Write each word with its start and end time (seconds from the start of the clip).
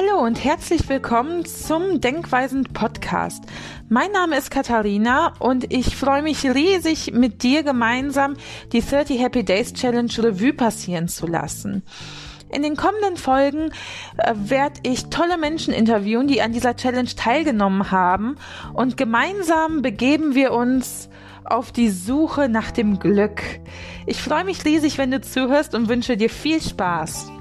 Hallo 0.00 0.24
und 0.24 0.42
herzlich 0.42 0.88
willkommen 0.88 1.44
zum 1.44 2.00
Denkweisen 2.00 2.64
Podcast. 2.64 3.44
Mein 3.90 4.10
Name 4.12 4.38
ist 4.38 4.50
Katharina 4.50 5.34
und 5.40 5.70
ich 5.70 5.94
freue 5.94 6.22
mich 6.22 6.42
riesig, 6.44 7.12
mit 7.12 7.42
dir 7.42 7.62
gemeinsam 7.62 8.36
die 8.72 8.80
30 8.80 9.20
Happy 9.20 9.44
Days 9.44 9.74
Challenge 9.74 10.10
Revue 10.16 10.54
passieren 10.54 11.08
zu 11.08 11.26
lassen. 11.26 11.82
In 12.48 12.62
den 12.62 12.76
kommenden 12.76 13.18
Folgen 13.18 13.72
äh, 14.16 14.32
werde 14.36 14.80
ich 14.84 15.10
tolle 15.10 15.36
Menschen 15.36 15.74
interviewen, 15.74 16.28
die 16.28 16.40
an 16.40 16.52
dieser 16.52 16.76
Challenge 16.76 17.10
teilgenommen 17.14 17.90
haben 17.90 18.36
und 18.72 18.96
gemeinsam 18.96 19.82
begeben 19.82 20.34
wir 20.34 20.52
uns 20.52 21.10
auf 21.44 21.72
die 21.72 21.90
Suche 21.90 22.48
nach 22.48 22.70
dem 22.70 23.00
Glück. 23.00 23.42
Ich 24.06 24.22
freue 24.22 24.44
mich 24.44 24.64
riesig, 24.64 24.96
wenn 24.96 25.10
du 25.10 25.20
zuhörst 25.20 25.74
und 25.74 25.88
wünsche 25.90 26.16
dir 26.16 26.30
viel 26.30 26.62
Spaß. 26.62 27.32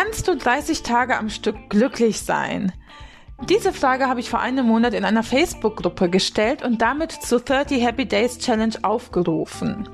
Kannst 0.00 0.28
du 0.28 0.36
30 0.36 0.84
Tage 0.84 1.18
am 1.18 1.28
Stück 1.28 1.70
glücklich 1.70 2.20
sein? 2.20 2.70
Diese 3.48 3.72
Frage 3.72 4.06
habe 4.06 4.20
ich 4.20 4.30
vor 4.30 4.38
einem 4.38 4.64
Monat 4.64 4.94
in 4.94 5.04
einer 5.04 5.24
Facebook-Gruppe 5.24 6.08
gestellt 6.08 6.62
und 6.62 6.80
damit 6.80 7.10
zur 7.10 7.40
30 7.40 7.82
Happy 7.82 8.06
Days 8.06 8.38
Challenge 8.38 8.76
aufgerufen. 8.82 9.88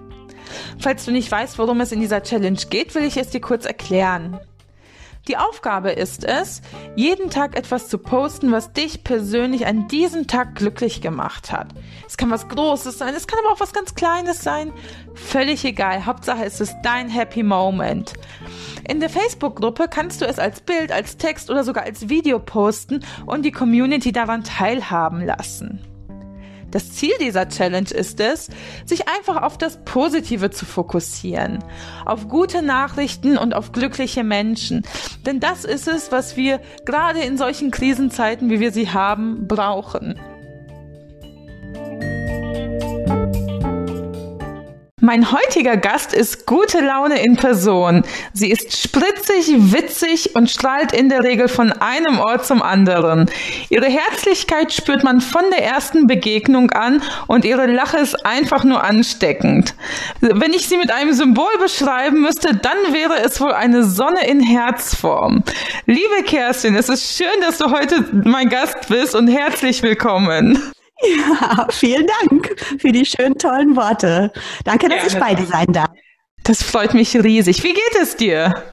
Falls 0.79 1.07
du 1.07 1.11
nicht 1.11 1.33
weißt, 1.33 1.59
worum 1.59 1.81
es 1.81 1.91
in 1.91 2.01
dieser 2.01 2.23
Challenge 2.23 2.61
geht, 2.69 2.95
will 2.95 3.05
ich 3.05 3.17
es 3.17 3.31
dir 3.31 3.41
kurz 3.41 3.65
erklären. 3.65 4.39
Die 5.27 5.38
Aufgabe 5.38 5.91
ist 5.91 6.24
es, 6.24 6.60
jeden 6.96 7.30
Tag 7.30 7.56
etwas 7.56 7.88
zu 7.88 7.96
posten, 7.96 8.52
was 8.52 8.74
dich 8.74 9.05
persönlich 9.05 9.66
an 9.66 9.88
diesem 9.88 10.27
Tag 10.27 10.55
glücklich 10.55 11.00
gemacht 11.00 11.50
hat. 11.50 11.69
Es 12.06 12.19
kann 12.19 12.30
was 12.30 12.48
Großes 12.48 12.98
sein, 12.98 13.14
es 13.14 13.27
kann 13.27 13.38
aber 13.38 13.55
auch 13.55 13.60
was 13.60 13.73
ganz 13.73 13.95
Kleines 13.95 14.42
sein. 14.42 14.73
Völlig 15.14 15.64
egal. 15.64 16.05
Hauptsache 16.05 16.44
es 16.44 16.61
ist 16.61 16.77
dein 16.83 17.08
Happy 17.08 17.42
Moment. 17.42 18.12
In 18.86 19.00
der 19.00 19.08
Facebook-Gruppe 19.08 19.89
kannst 19.89 20.20
du 20.20 20.27
es 20.27 20.39
als 20.39 20.61
Bild, 20.61 20.92
als 20.92 21.16
Text 21.16 21.50
oder 21.50 21.64
sogar 21.64 21.84
als 21.84 22.11
Video 22.11 22.38
posten 22.38 23.03
und 23.25 23.44
die 23.44 23.53
Community 23.53 24.12
daran 24.12 24.44
teilhaben 24.44 25.25
lassen. 25.25 25.94
Das 26.75 26.92
Ziel 26.92 27.12
dieser 27.20 27.48
Challenge 27.48 27.91
ist 27.91 28.19
es, 28.19 28.48
sich 28.84 29.06
einfach 29.06 29.42
auf 29.42 29.56
das 29.56 29.78
Positive 29.84 30.50
zu 30.50 30.67
fokussieren, 30.67 31.62
auf 32.05 32.27
gute 32.28 32.62
Nachrichten 32.62 33.39
und 33.39 33.55
auf 33.55 33.70
glückliche 33.70 34.25
Menschen. 34.25 34.83
Denn 35.25 35.39
das 35.39 35.64
ist 35.64 35.86
es, 35.86 36.11
was 36.11 36.36
wir 36.36 36.61
gerade 36.84 37.20
in 37.20 37.39
solchen 37.39 37.70
Krisenzeiten, 37.70 38.50
wie 38.50 38.58
wir 38.58 38.72
sie 38.72 38.91
haben, 38.91 39.47
brauchen. 39.47 40.19
Mein 45.05 45.30
heutiger 45.30 45.77
Gast 45.77 46.14
ist 46.14 46.47
gute 46.47 46.80
Laune 46.80 47.22
in 47.22 47.36
Person. 47.36 48.05
Sie 48.33 48.50
ist 48.50 48.74
spritzig, 48.74 49.52
witzig 49.70 50.34
und 50.34 50.48
strahlt 50.48 50.94
in 50.94 51.10
der 51.10 51.22
Regel 51.22 51.48
von 51.48 51.72
einem 51.72 52.19
Ort 52.20 52.47
zum 52.47 52.62
anderen. 52.62 53.30
Ihre 53.69 53.84
Herzlichkeit 53.84 54.72
spürt 54.72 55.05
man 55.05 55.20
von 55.20 55.42
der 55.50 55.62
ersten 55.62 56.06
Begegnung 56.06 56.70
an 56.70 57.02
und 57.27 57.44
ihre 57.44 57.66
Lache 57.66 57.98
ist 57.98 58.25
einfach 58.25 58.64
nur 58.64 58.82
ansteckend. 58.82 59.75
Wenn 60.22 60.55
ich 60.55 60.69
sie 60.69 60.78
mit 60.78 60.91
einem 60.91 61.12
Symbol 61.12 61.52
beschreiben 61.60 62.22
müsste, 62.22 62.56
dann 62.56 62.94
wäre 62.94 63.22
es 63.22 63.38
wohl 63.42 63.52
eine 63.52 63.84
Sonne 63.84 64.27
in 64.27 64.41
Herzform. 64.41 65.44
Liebe 65.84 66.22
Kerstin, 66.25 66.77
es 66.77 66.88
ist 66.88 67.19
schön, 67.19 67.42
dass 67.42 67.58
du 67.58 67.70
heute 67.70 68.06
mein 68.10 68.48
Gast 68.48 68.88
bist 68.88 69.14
und 69.14 69.28
herzlich 69.28 69.82
willkommen. 69.82 70.72
Ja, 71.16 71.66
vielen 71.70 72.06
Dank 72.06 72.60
für 72.78 72.92
die 72.92 73.05
schönen, 73.05 73.36
tollen 73.36 73.77
Worte. 73.77 74.33
Danke, 74.64 74.88
dass 74.88 75.00
Gerne. 75.00 75.12
ich 75.12 75.20
bei 75.20 75.34
dir 75.34 75.47
sein 75.47 75.66
darf. 75.69 75.91
Das 76.44 76.62
freut 76.62 76.94
mich 76.94 77.14
riesig. 77.16 77.62
Wie 77.62 77.72
geht 77.74 77.97
es 78.00 78.16
dir? 78.16 78.72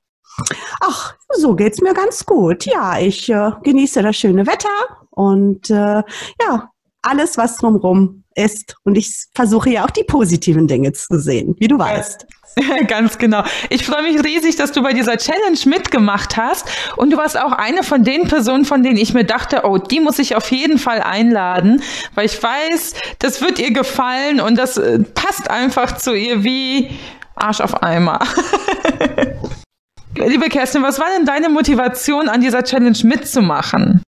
Ach, 0.79 1.15
so 1.29 1.55
geht's 1.55 1.81
mir 1.81 1.93
ganz 1.93 2.25
gut. 2.25 2.65
Ja, 2.65 2.97
ich 2.99 3.29
äh, 3.29 3.51
genieße 3.63 4.01
das 4.01 4.15
schöne 4.15 4.47
Wetter 4.47 4.69
und 5.11 5.69
äh, 5.69 6.03
ja, 6.41 6.69
alles, 7.01 7.37
was 7.37 7.57
drumherum 7.57 8.23
ist. 8.35 8.75
Und 8.83 8.97
ich 8.97 9.25
versuche 9.33 9.69
ja 9.69 9.85
auch 9.85 9.89
die 9.89 10.03
positiven 10.03 10.67
Dinge 10.67 10.93
zu 10.93 11.19
sehen, 11.19 11.55
wie 11.59 11.67
du 11.67 11.77
weißt. 11.77 12.25
Ganz 12.87 13.17
genau. 13.17 13.43
Ich 13.69 13.85
freue 13.85 14.03
mich 14.03 14.23
riesig, 14.23 14.55
dass 14.55 14.71
du 14.71 14.81
bei 14.81 14.93
dieser 14.93 15.17
Challenge 15.17 15.59
mitgemacht 15.65 16.37
hast. 16.37 16.67
Und 16.97 17.11
du 17.11 17.17
warst 17.17 17.39
auch 17.39 17.53
eine 17.53 17.83
von 17.83 18.03
den 18.03 18.27
Personen, 18.27 18.65
von 18.65 18.83
denen 18.83 18.97
ich 18.97 19.13
mir 19.13 19.23
dachte, 19.23 19.61
oh, 19.63 19.77
die 19.77 19.99
muss 19.99 20.19
ich 20.19 20.35
auf 20.35 20.51
jeden 20.51 20.77
Fall 20.77 21.01
einladen, 21.01 21.81
weil 22.15 22.25
ich 22.25 22.41
weiß, 22.41 22.93
das 23.19 23.41
wird 23.41 23.59
ihr 23.59 23.71
gefallen 23.71 24.41
und 24.41 24.57
das 24.57 24.77
äh, 24.77 24.99
passt 24.99 25.49
einfach 25.49 25.97
zu 25.97 26.13
ihr 26.13 26.43
wie 26.43 26.91
Arsch 27.35 27.61
auf 27.61 27.81
Eimer. 27.81 28.19
Liebe 30.15 30.49
Kerstin, 30.49 30.83
was 30.83 30.99
war 30.99 31.07
denn 31.17 31.25
deine 31.25 31.49
Motivation, 31.49 32.27
an 32.27 32.41
dieser 32.41 32.63
Challenge 32.63 32.97
mitzumachen? 33.03 34.03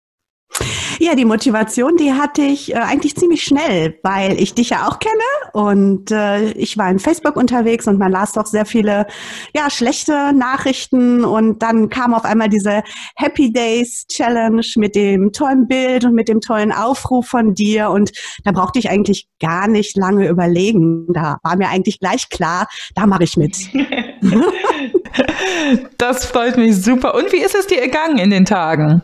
Ja, 1.00 1.16
die 1.16 1.26
Motivation, 1.26 1.98
die 1.98 2.14
hatte 2.14 2.42
ich 2.42 2.74
äh, 2.74 2.78
eigentlich 2.78 3.16
ziemlich 3.16 3.44
schnell, 3.44 3.98
weil 4.04 4.40
ich 4.40 4.54
dich 4.54 4.70
ja 4.70 4.88
auch 4.88 5.00
kenne 5.00 5.14
und 5.54 6.12
äh, 6.12 6.52
ich 6.52 6.78
war 6.78 6.90
in 6.90 7.00
Facebook 7.00 7.36
unterwegs 7.36 7.88
und 7.88 8.00
man 8.00 8.12
las 8.12 8.34
doch 8.34 8.46
sehr 8.46 8.66
viele 8.66 9.08
ja 9.56 9.70
schlechte 9.70 10.34
Nachrichten 10.34 11.24
und 11.24 11.62
dann 11.62 11.90
kam 11.90 12.14
auf 12.14 12.26
einmal 12.26 12.50
diese 12.50 12.84
Happy 13.16 13.52
Days 13.52 14.06
Challenge 14.08 14.66
mit 14.76 14.96
dem 14.96 15.32
tollen 15.32 15.68
Bild 15.68 16.06
und 16.06 16.14
mit 16.14 16.28
dem 16.28 16.42
tollen 16.42 16.72
Aufruf 16.72 17.28
von 17.28 17.54
dir 17.54 17.90
und 17.90 18.12
da 18.44 18.52
brauchte 18.52 18.80
ich 18.80 18.90
eigentlich 18.90 19.28
gar 19.40 19.68
nicht 19.68 19.98
lange 19.98 20.28
überlegen. 20.28 21.08
Da 21.14 21.38
war 21.44 21.56
mir 21.56 21.70
eigentlich 21.70 22.00
gleich 22.00 22.30
klar, 22.30 22.68
da 22.96 23.06
mache 23.06 23.24
ich 23.24 23.38
mit. 23.38 23.58
das 25.98 26.26
freut 26.26 26.58
mich 26.58 26.82
super. 26.82 27.16
Und 27.16 27.32
wie 27.32 27.42
ist 27.42 27.56
es 27.56 27.68
dir 27.68 27.82
ergangen 27.82 28.18
in 28.18 28.30
den 28.30 28.46
Tagen? 28.46 29.04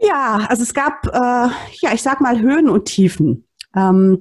Ja, 0.00 0.46
also 0.48 0.62
es 0.62 0.74
gab, 0.74 1.06
äh, 1.06 1.50
ja, 1.82 1.92
ich 1.92 2.02
sag 2.02 2.20
mal 2.20 2.40
Höhen 2.40 2.68
und 2.68 2.86
Tiefen. 2.86 3.46
Ähm, 3.76 4.18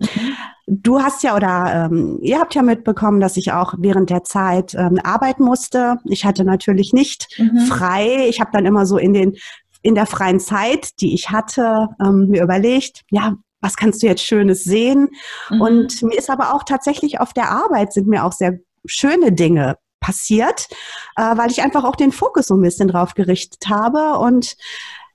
Du 0.72 1.02
hast 1.02 1.24
ja 1.24 1.36
oder 1.36 1.90
ähm, 1.90 2.20
ihr 2.22 2.40
habt 2.40 2.54
ja 2.54 2.62
mitbekommen, 2.62 3.20
dass 3.20 3.38
ich 3.38 3.52
auch 3.52 3.74
während 3.80 4.12
der 4.12 4.24
Zeit 4.24 4.76
ähm, 4.76 5.00
arbeiten 5.04 5.44
musste. 5.44 5.98
Ich 6.06 6.26
hatte 6.26 6.44
natürlich 6.44 6.94
nicht 6.94 7.28
mhm. 7.40 7.62
frei. 7.62 8.28
Ich 8.28 8.40
habe 8.40 8.52
dann 8.54 8.68
immer 8.68 8.86
so 8.86 8.98
in 9.00 9.14
den 9.14 9.36
in 9.82 9.96
der 9.96 10.06
freien 10.06 10.40
Zeit, 10.40 11.02
die 11.02 11.16
ich 11.16 11.32
hatte, 11.32 11.88
ähm, 12.04 12.28
mir 12.28 12.44
überlegt, 12.44 13.04
ja, 13.10 13.36
was 13.62 13.78
kannst 13.78 14.04
du 14.04 14.08
jetzt 14.08 14.24
Schönes 14.24 14.64
sehen? 14.64 15.10
Mhm. 15.50 15.62
Und 15.62 16.04
mir 16.04 16.18
ist 16.18 16.30
aber 16.30 16.54
auch 16.54 16.64
tatsächlich 16.64 17.20
auf 17.20 17.34
der 17.34 17.50
Arbeit 17.50 17.94
sind 17.94 18.08
mir 18.08 18.24
auch 18.24 18.34
sehr 18.34 18.60
schöne 18.86 19.32
Dinge 19.32 19.78
passiert, 20.02 20.68
äh, 21.16 21.36
weil 21.36 21.50
ich 21.50 21.64
einfach 21.64 21.84
auch 21.84 21.96
den 21.96 22.12
Fokus 22.12 22.48
so 22.48 22.56
ein 22.56 22.62
bisschen 22.62 22.90
drauf 22.90 23.16
gerichtet 23.16 23.70
habe 23.70 24.20
und 24.20 24.56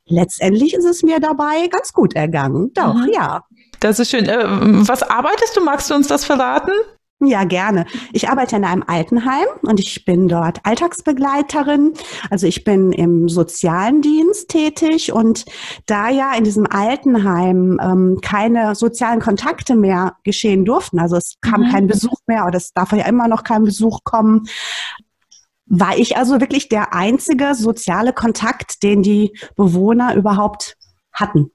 letztendlich 0.07 0.75
ist 0.75 0.85
es 0.85 1.03
mir 1.03 1.21
dabei 1.21 1.69
ganz 1.69 1.93
gut 1.93 2.15
ergangen. 2.15 2.73
Doch, 2.75 2.95
mhm. 2.95 3.11
ja. 3.13 3.43
Das 3.81 3.99
ist 3.99 4.11
schön. 4.11 4.27
Äh, 4.27 4.45
was 4.89 5.03
arbeitest 5.03 5.57
du? 5.57 5.63
Magst 5.63 5.91
du 5.91 5.95
uns 5.95 6.07
das 6.07 6.25
verraten? 6.25 6.73
Ja, 7.21 7.45
gerne. 7.45 7.87
Ich 8.13 8.29
arbeite 8.29 8.57
in 8.57 8.65
einem 8.65 8.83
Altenheim 8.87 9.47
und 9.63 9.79
ich 9.79 10.05
bin 10.05 10.29
dort 10.29 10.59
Alltagsbegleiterin. 10.65 11.95
Also 12.29 12.47
ich 12.47 12.65
bin 12.65 12.93
im 12.93 13.29
sozialen 13.29 14.03
Dienst 14.03 14.49
tätig 14.49 15.13
und 15.13 15.45
da 15.87 16.11
ja 16.11 16.35
in 16.35 16.45
diesem 16.45 16.67
Altenheim 16.67 17.81
ähm, 17.83 18.19
keine 18.21 18.75
sozialen 18.75 19.21
Kontakte 19.21 19.77
mehr 19.77 20.17
geschehen 20.25 20.65
durften, 20.65 20.99
also 20.99 21.17
es 21.17 21.37
kam 21.41 21.63
mhm. 21.63 21.71
kein 21.71 21.87
Besuch 21.87 22.19
mehr 22.27 22.47
oder 22.47 22.57
es 22.57 22.73
darf 22.73 22.93
ja 22.93 23.07
immer 23.07 23.29
noch 23.29 23.45
kein 23.45 23.65
Besuch 23.65 24.01
kommen, 24.05 24.47
war 25.67 25.97
ich 25.97 26.17
also 26.17 26.41
wirklich 26.41 26.69
der 26.69 26.95
einzige 26.95 27.55
soziale 27.55 28.13
Kontakt, 28.13 28.83
den 28.83 29.03
die 29.03 29.37
Bewohner 29.57 30.15
überhaupt 30.15 30.77
hatten. 31.13 31.51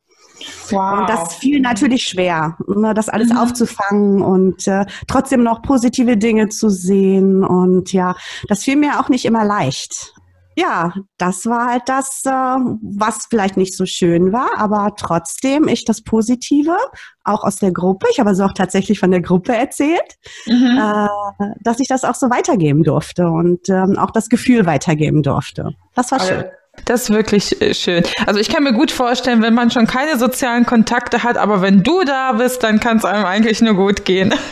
Wow. 0.69 0.99
Und 0.99 1.09
das 1.09 1.35
fiel 1.35 1.59
natürlich 1.59 2.03
schwer, 2.03 2.57
ne, 2.67 2.93
das 2.93 3.09
alles 3.09 3.29
mhm. 3.29 3.37
aufzufangen 3.37 4.21
und 4.21 4.67
äh, 4.67 4.85
trotzdem 5.07 5.43
noch 5.43 5.61
positive 5.61 6.15
Dinge 6.17 6.47
zu 6.49 6.69
sehen. 6.69 7.43
Und 7.43 7.91
ja, 7.91 8.15
das 8.47 8.63
fiel 8.63 8.77
mir 8.77 8.99
auch 8.99 9.09
nicht 9.09 9.25
immer 9.25 9.43
leicht 9.43 10.13
ja, 10.55 10.93
das 11.17 11.45
war 11.45 11.67
halt 11.67 11.83
das, 11.87 12.21
äh, 12.25 12.29
was 12.29 13.27
vielleicht 13.29 13.57
nicht 13.57 13.75
so 13.75 13.85
schön 13.85 14.33
war, 14.33 14.49
aber 14.57 14.93
trotzdem 14.97 15.67
ich 15.67 15.85
das 15.85 16.01
Positive, 16.01 16.75
auch 17.23 17.43
aus 17.43 17.57
der 17.57 17.71
Gruppe, 17.71 18.07
ich 18.11 18.19
habe 18.19 18.29
also 18.29 18.43
auch 18.43 18.53
tatsächlich 18.53 18.99
von 18.99 19.11
der 19.11 19.21
Gruppe 19.21 19.55
erzählt, 19.55 20.17
mhm. 20.45 20.79
äh, 20.79 21.45
dass 21.61 21.79
ich 21.79 21.87
das 21.87 22.03
auch 22.03 22.15
so 22.15 22.29
weitergeben 22.29 22.83
durfte 22.83 23.27
und 23.27 23.69
ähm, 23.69 23.97
auch 23.97 24.11
das 24.11 24.29
Gefühl 24.29 24.65
weitergeben 24.65 25.23
durfte. 25.23 25.75
Das 25.95 26.11
war 26.11 26.19
schön. 26.19 26.45
Das 26.85 27.03
ist 27.03 27.09
wirklich 27.09 27.61
äh, 27.61 27.73
schön. 27.73 28.03
Also 28.25 28.39
ich 28.39 28.49
kann 28.49 28.63
mir 28.63 28.73
gut 28.73 28.91
vorstellen, 28.91 29.41
wenn 29.41 29.53
man 29.53 29.71
schon 29.71 29.87
keine 29.87 30.17
sozialen 30.17 30.65
Kontakte 30.65 31.23
hat, 31.23 31.37
aber 31.37 31.61
wenn 31.61 31.83
du 31.83 32.03
da 32.03 32.33
bist, 32.33 32.63
dann 32.63 32.79
kann 32.79 32.97
es 32.97 33.05
einem 33.05 33.25
eigentlich 33.25 33.61
nur 33.61 33.75
gut 33.75 34.05
gehen. 34.05 34.33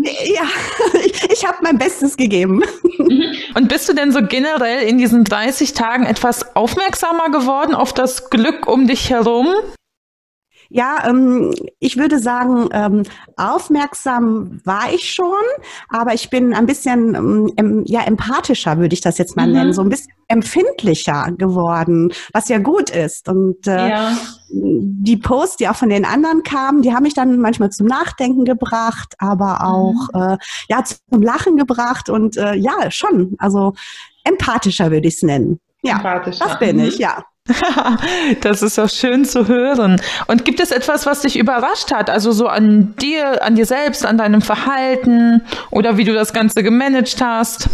Ja, 0.00 0.42
ich, 1.04 1.30
ich 1.30 1.46
habe 1.46 1.58
mein 1.62 1.78
Bestes 1.78 2.16
gegeben. 2.16 2.62
Und 3.58 3.66
bist 3.66 3.88
du 3.88 3.92
denn 3.92 4.12
so 4.12 4.20
generell 4.22 4.86
in 4.86 4.98
diesen 4.98 5.24
30 5.24 5.72
Tagen 5.72 6.04
etwas 6.04 6.54
aufmerksamer 6.54 7.30
geworden 7.30 7.74
auf 7.74 7.92
das 7.92 8.30
Glück 8.30 8.68
um 8.68 8.86
dich 8.86 9.10
herum? 9.10 9.48
Ja, 10.70 11.04
ähm, 11.08 11.54
ich 11.78 11.96
würde 11.96 12.18
sagen, 12.18 12.68
ähm, 12.72 13.02
aufmerksam 13.36 14.60
war 14.64 14.92
ich 14.92 15.10
schon, 15.10 15.32
aber 15.88 16.12
ich 16.12 16.28
bin 16.28 16.52
ein 16.52 16.66
bisschen 16.66 17.14
ähm, 17.56 17.84
ja 17.86 18.02
empathischer, 18.02 18.78
würde 18.78 18.92
ich 18.92 19.00
das 19.00 19.16
jetzt 19.16 19.34
mal 19.34 19.46
mhm. 19.46 19.52
nennen, 19.54 19.72
so 19.72 19.80
ein 19.80 19.88
bisschen 19.88 20.12
empfindlicher 20.28 21.32
geworden, 21.38 22.12
was 22.34 22.50
ja 22.50 22.58
gut 22.58 22.90
ist. 22.90 23.28
Und 23.30 23.66
äh, 23.66 23.88
ja. 23.88 24.18
die 24.50 25.16
Posts, 25.16 25.56
die 25.56 25.68
auch 25.68 25.76
von 25.76 25.88
den 25.88 26.04
anderen 26.04 26.42
kamen, 26.42 26.82
die 26.82 26.92
haben 26.92 27.04
mich 27.04 27.14
dann 27.14 27.38
manchmal 27.38 27.70
zum 27.70 27.86
Nachdenken 27.86 28.44
gebracht, 28.44 29.14
aber 29.18 29.64
auch 29.64 30.08
mhm. 30.12 30.20
äh, 30.20 30.36
ja 30.68 30.84
zum 30.84 31.22
Lachen 31.22 31.56
gebracht 31.56 32.10
und 32.10 32.36
äh, 32.36 32.54
ja 32.54 32.90
schon, 32.90 33.36
also 33.38 33.72
empathischer 34.24 34.90
würde 34.90 35.08
ich 35.08 35.14
es 35.14 35.22
nennen. 35.22 35.60
Ja, 35.82 36.20
das 36.24 36.58
bin 36.58 36.78
ich, 36.80 36.96
mhm. 36.96 37.02
ja. 37.02 37.24
das 38.40 38.62
ist 38.62 38.78
auch 38.78 38.90
schön 38.90 39.24
zu 39.24 39.48
hören. 39.48 40.00
Und 40.26 40.44
gibt 40.44 40.60
es 40.60 40.70
etwas, 40.70 41.06
was 41.06 41.22
dich 41.22 41.38
überrascht 41.38 41.92
hat? 41.92 42.10
Also 42.10 42.32
so 42.32 42.46
an 42.46 42.94
dir, 43.00 43.42
an 43.42 43.54
dir 43.54 43.66
selbst, 43.66 44.04
an 44.04 44.18
deinem 44.18 44.42
Verhalten 44.42 45.42
oder 45.70 45.96
wie 45.96 46.04
du 46.04 46.12
das 46.12 46.32
Ganze 46.32 46.62
gemanagt 46.62 47.16
hast? 47.20 47.68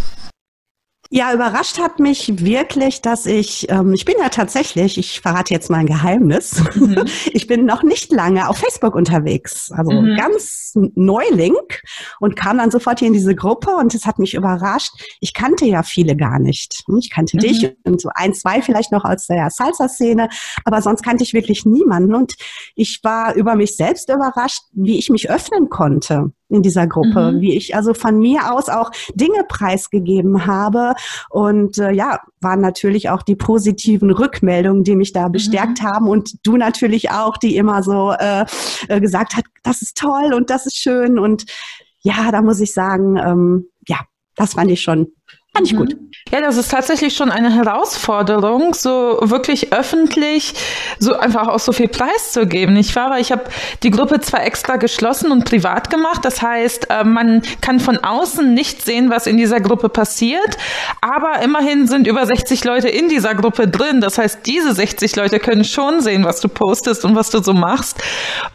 Ja, 1.11 1.33
überrascht 1.33 1.79
hat 1.79 2.01
mich 2.01 2.45
wirklich, 2.45 3.03
dass 3.03 3.27
ich, 3.27 3.71
ähm, 3.71 3.93
ich 3.93 4.05
bin 4.05 4.17
ja 4.19 4.31
tatsächlich, 4.31 4.99
ich 4.99 5.21
verrate 5.21 5.53
jetzt 5.53 5.71
mal 5.71 5.79
ein 5.79 5.87
Geheimnis, 5.87 6.63
mhm. 6.75 7.05
ich 7.33 7.47
bin 7.47 7.67
noch 7.67 7.83
nicht 7.83 8.11
lange 8.11 8.49
auf 8.49 8.59
Facebook 8.59 8.95
unterwegs, 8.95 9.71
also 9.71 9.93
mhm. 9.93 10.17
ganz 10.17 10.73
Neuling 10.75 11.55
und 12.21 12.37
kam 12.37 12.59
dann 12.59 12.71
sofort 12.71 12.99
hier 12.99 13.09
in 13.09 13.15
diese 13.15 13.35
Gruppe 13.35 13.71
und 13.77 13.95
es 13.95 14.07
hat 14.07 14.19
mich 14.19 14.35
überrascht. 14.35 14.93
Ich 15.21 15.35
kannte 15.35 15.67
ja 15.67 15.83
viele 15.83 16.17
gar 16.17 16.39
nicht. 16.39 16.83
Ich 16.99 17.11
kannte 17.11 17.37
mhm. 17.37 17.41
dich 17.41 17.77
und 17.85 18.01
so 18.01 18.11
ein, 18.15 18.35
zwei 18.35 18.63
vielleicht 18.63 18.91
noch 18.91 19.05
aus 19.05 19.27
der 19.27 19.51
Salsa-Szene, 19.51 20.29
aber 20.65 20.83
sonst 20.83 21.03
kannte 21.03 21.23
ich 21.23 21.35
wirklich 21.35 21.65
niemanden 21.65 22.15
und 22.15 22.35
ich 22.75 23.01
war 23.03 23.35
über 23.35 23.55
mich 23.55 23.77
selbst 23.77 24.09
überrascht, 24.09 24.63
wie 24.73 24.99
ich 24.99 25.11
mich 25.11 25.31
öffnen 25.31 25.69
konnte 25.69 26.33
in 26.55 26.63
dieser 26.63 26.87
Gruppe, 26.87 27.33
mhm. 27.33 27.41
wie 27.41 27.57
ich 27.57 27.75
also 27.75 27.95
von 27.95 28.19
mir 28.19 28.53
aus 28.53 28.69
auch 28.69 28.91
Dinge 29.15 29.45
preisgegeben 29.49 30.47
habe 30.47 30.95
und 31.31 31.79
äh, 31.79 31.93
ja, 31.93 32.21
waren 32.41 32.61
natürlich 32.61 33.11
auch 33.11 33.23
die 33.23 33.37
positiven 33.37 34.11
Rückmeldungen, 34.11 34.85
die 34.85 34.97
mich 34.97 35.13
da 35.13 35.29
bestärkt 35.29 35.83
mhm. 35.83 35.87
haben 35.87 36.09
und 36.09 36.35
du 36.47 36.57
natürlich 36.57 37.11
auch, 37.11 37.37
die 37.37 37.57
immer 37.57 37.83
so 37.83 38.13
äh, 38.13 38.45
äh, 38.89 39.01
gesagt 39.01 39.37
hat, 39.37 39.45
das 39.63 39.83
ist 39.83 39.97
toll 39.97 40.33
und 40.35 40.51
das 40.51 40.67
ist 40.67 40.77
schön 40.77 41.19
und 41.19 41.45
ja, 42.01 42.31
da 42.31 42.43
muss 42.43 42.61
ich 42.61 42.73
sagen, 42.73 43.17
ähm, 43.17 43.69
ja, 43.89 43.99
das 44.37 44.55
fand 44.55 44.71
ich 44.71 44.83
schon 44.83 45.09
Fand 45.57 45.69
ich 45.69 45.77
gut. 45.77 45.95
Mhm. 45.95 46.11
Ja, 46.33 46.41
das 46.41 46.57
ist 46.57 46.71
tatsächlich 46.71 47.15
schon 47.15 47.31
eine 47.31 47.55
Herausforderung, 47.55 48.75
so 48.75 49.19
wirklich 49.23 49.73
öffentlich, 49.73 50.55
so 50.99 51.15
einfach 51.17 51.47
auch 51.47 51.61
so 51.61 51.71
viel 51.71 51.87
Preis 51.87 52.33
zu 52.33 52.47
geben. 52.47 52.77
Ich 52.77 52.97
war, 52.97 53.21
ich 53.21 53.31
habe 53.31 53.45
die 53.85 53.91
Gruppe 53.91 54.21
zwar 54.21 54.43
extra 54.45 54.77
geschlossen 54.77 55.31
und 55.31 55.45
privat 55.45 55.91
gemacht, 55.91 56.25
das 56.25 56.43
heißt, 56.43 56.91
äh, 56.91 57.05
man 57.05 57.43
kann 57.61 57.79
von 57.79 57.99
außen 57.99 58.53
nicht 58.53 58.83
sehen, 58.83 59.11
was 59.11 59.29
in 59.29 59.37
dieser 59.37 59.61
Gruppe 59.61 59.89
passiert, 59.89 60.57
aber 61.01 61.41
immerhin 61.43 61.87
sind 61.87 62.09
über 62.09 62.27
60 62.27 62.65
Leute 62.65 62.89
in 62.89 63.09
dieser 63.09 63.37
Gruppe 63.37 63.69
drin. 63.69 64.01
Das 64.01 64.19
heißt, 64.19 64.41
diese 64.45 64.75
60 64.75 65.15
Leute 65.15 65.39
können 65.39 65.65
schon 65.65 66.01
sehen, 66.01 66.25
was 66.25 66.41
du 66.41 66.49
postest 66.49 67.05
und 67.05 67.15
was 67.15 67.31
du 67.31 67.41
so 67.41 67.53
machst. 67.53 68.03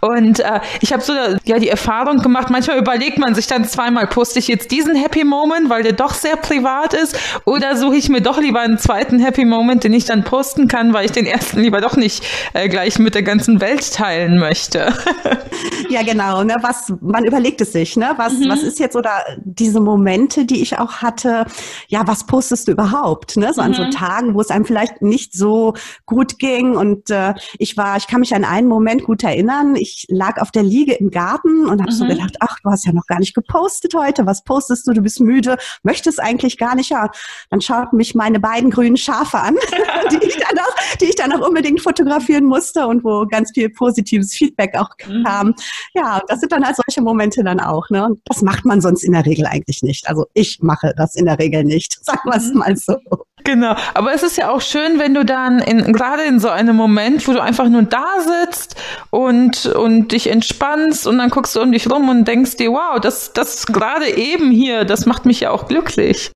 Und 0.01 0.41
äh, 0.41 0.59
ich 0.81 0.91
habe 0.91 1.01
so 1.01 1.13
ja 1.45 1.59
die 1.59 1.69
Erfahrung 1.69 2.17
gemacht, 2.17 2.49
manchmal 2.49 2.77
überlegt 2.77 3.19
man 3.19 3.35
sich 3.35 3.47
dann 3.47 3.63
zweimal, 3.63 4.07
poste 4.07 4.39
ich 4.39 4.49
jetzt 4.49 4.71
diesen 4.71 4.95
Happy 4.95 5.23
Moment, 5.23 5.69
weil 5.69 5.83
der 5.83 5.93
doch 5.93 6.13
sehr 6.13 6.35
privat 6.35 6.88
Ort 6.89 6.93
ist, 6.93 7.17
oder 7.45 7.75
suche 7.75 7.95
ich 7.95 8.09
mir 8.09 8.21
doch 8.21 8.39
lieber 8.39 8.61
einen 8.61 8.77
zweiten 8.77 9.19
Happy 9.19 9.45
Moment, 9.45 9.83
den 9.83 9.93
ich 9.93 10.05
dann 10.05 10.23
posten 10.23 10.67
kann, 10.67 10.93
weil 10.93 11.05
ich 11.05 11.11
den 11.11 11.25
ersten 11.25 11.61
lieber 11.61 11.81
doch 11.81 11.95
nicht 11.95 12.23
äh, 12.53 12.67
gleich 12.67 12.99
mit 12.99 13.15
der 13.15 13.23
ganzen 13.23 13.61
Welt 13.61 13.93
teilen 13.93 14.39
möchte. 14.39 14.93
ja, 15.89 16.03
genau. 16.03 16.43
Ne? 16.43 16.55
Was, 16.61 16.93
man 17.01 17.25
überlegt 17.25 17.61
es 17.61 17.73
sich, 17.73 17.95
ne? 17.95 18.13
Was, 18.17 18.33
mhm. 18.33 18.49
was 18.49 18.63
ist 18.63 18.79
jetzt 18.79 18.95
oder 18.95 19.11
diese 19.43 19.79
Momente, 19.79 20.45
die 20.45 20.61
ich 20.61 20.79
auch 20.79 20.97
hatte, 20.97 21.45
ja, 21.87 22.07
was 22.07 22.25
postest 22.25 22.67
du 22.67 22.71
überhaupt? 22.71 23.37
Ne? 23.37 23.53
So 23.53 23.61
an 23.61 23.73
so 23.73 23.83
mhm. 23.83 23.91
Tagen, 23.91 24.33
wo 24.33 24.41
es 24.41 24.49
einem 24.49 24.65
vielleicht 24.65 25.01
nicht 25.01 25.33
so 25.33 25.73
gut 26.05 26.39
ging. 26.39 26.75
Und 26.75 27.09
äh, 27.09 27.33
ich 27.59 27.77
war, 27.77 27.97
ich 27.97 28.07
kann 28.07 28.21
mich 28.21 28.33
an 28.33 28.43
einen 28.43 28.67
Moment 28.67 29.03
gut 29.03 29.23
erinnern. 29.23 29.75
Ich 29.75 30.05
lag 30.09 30.41
auf 30.41 30.51
der 30.51 30.63
Liege 30.63 30.93
im 30.93 31.11
Garten 31.11 31.67
und 31.67 31.81
habe 31.81 31.91
mhm. 31.91 31.95
so 31.95 32.07
gedacht, 32.07 32.37
ach, 32.39 32.57
du 32.63 32.69
hast 32.69 32.85
ja 32.85 32.93
noch 32.93 33.05
gar 33.05 33.19
nicht 33.19 33.35
gepostet 33.35 33.93
heute. 33.93 34.25
Was 34.25 34.43
postest 34.43 34.87
du? 34.87 34.93
Du 34.93 35.01
bist 35.01 35.19
müde, 35.19 35.57
möchtest 35.83 36.19
eigentlich 36.19 36.57
gar 36.57 36.75
nicht 36.75 36.78
nicht, 36.79 36.89
ja, 36.89 37.09
dann 37.49 37.61
schauten 37.61 37.97
mich 37.97 38.15
meine 38.15 38.39
beiden 38.39 38.71
grünen 38.71 38.97
Schafe 38.97 39.39
an, 39.39 39.55
die, 40.11 40.25
ich 40.25 40.37
dann 40.37 40.57
auch, 40.59 40.97
die 40.99 41.05
ich 41.05 41.15
dann 41.15 41.31
auch 41.33 41.47
unbedingt 41.47 41.81
fotografieren 41.81 42.45
musste 42.45 42.87
und 42.87 43.03
wo 43.03 43.25
ganz 43.25 43.51
viel 43.53 43.69
positives 43.69 44.33
Feedback 44.33 44.75
auch 44.75 44.89
mhm. 45.07 45.23
kam. 45.23 45.47
Mhm. 45.47 45.55
Ja, 45.93 46.21
das 46.27 46.39
sind 46.39 46.51
dann 46.51 46.65
halt 46.65 46.75
solche 46.75 47.01
Momente 47.01 47.43
dann 47.43 47.59
auch. 47.59 47.89
Ne? 47.89 48.05
Und 48.05 48.21
das 48.25 48.41
macht 48.41 48.65
man 48.65 48.81
sonst 48.81 49.03
in 49.03 49.13
der 49.13 49.25
Regel 49.25 49.45
eigentlich 49.45 49.83
nicht. 49.83 50.07
Also 50.07 50.25
ich 50.33 50.59
mache 50.61 50.93
das 50.95 51.15
in 51.15 51.25
der 51.25 51.37
Regel 51.39 51.63
nicht, 51.63 51.97
sagen 52.05 52.21
wir 52.25 52.35
es 52.35 52.53
mal 52.53 52.75
so. 52.75 52.97
Genau, 53.43 53.75
aber 53.93 54.13
es 54.13 54.21
ist 54.21 54.37
ja 54.37 54.51
auch 54.51 54.61
schön, 54.61 54.99
wenn 54.99 55.13
du 55.13 55.23
dann 55.23 55.59
in, 55.59 55.93
gerade 55.93 56.23
in 56.23 56.39
so 56.39 56.49
einem 56.49 56.75
Moment, 56.75 57.27
wo 57.27 57.31
du 57.31 57.41
einfach 57.41 57.69
nur 57.69 57.83
da 57.83 58.05
sitzt 58.19 58.75
und, 59.11 59.65
und 59.65 60.11
dich 60.11 60.27
entspannst 60.27 61.07
und 61.07 61.17
dann 61.17 61.29
guckst 61.29 61.55
du 61.55 61.61
um 61.61 61.71
dich 61.71 61.89
rum 61.89 62.09
und 62.09 62.27
denkst 62.27 62.57
dir, 62.57 62.71
wow, 62.71 62.99
das, 62.99 63.33
das 63.33 63.65
gerade 63.65 64.09
eben 64.09 64.51
hier, 64.51 64.85
das 64.85 65.05
macht 65.05 65.25
mich 65.25 65.39
ja 65.39 65.51
auch 65.51 65.67
glücklich. 65.67 66.31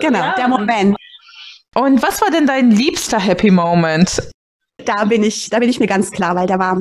Genau, 0.00 0.18
ja. 0.18 0.34
der 0.36 0.48
Moment. 0.48 0.96
Und 1.74 2.02
was 2.02 2.20
war 2.20 2.30
denn 2.30 2.46
dein 2.46 2.70
liebster 2.70 3.18
Happy 3.18 3.50
Moment? 3.50 4.30
Da 4.84 5.04
bin 5.04 5.22
ich, 5.22 5.48
da 5.50 5.58
bin 5.58 5.70
ich 5.70 5.80
mir 5.80 5.86
ganz 5.86 6.10
klar, 6.10 6.34
weil 6.34 6.46
der 6.46 6.58
war, 6.58 6.78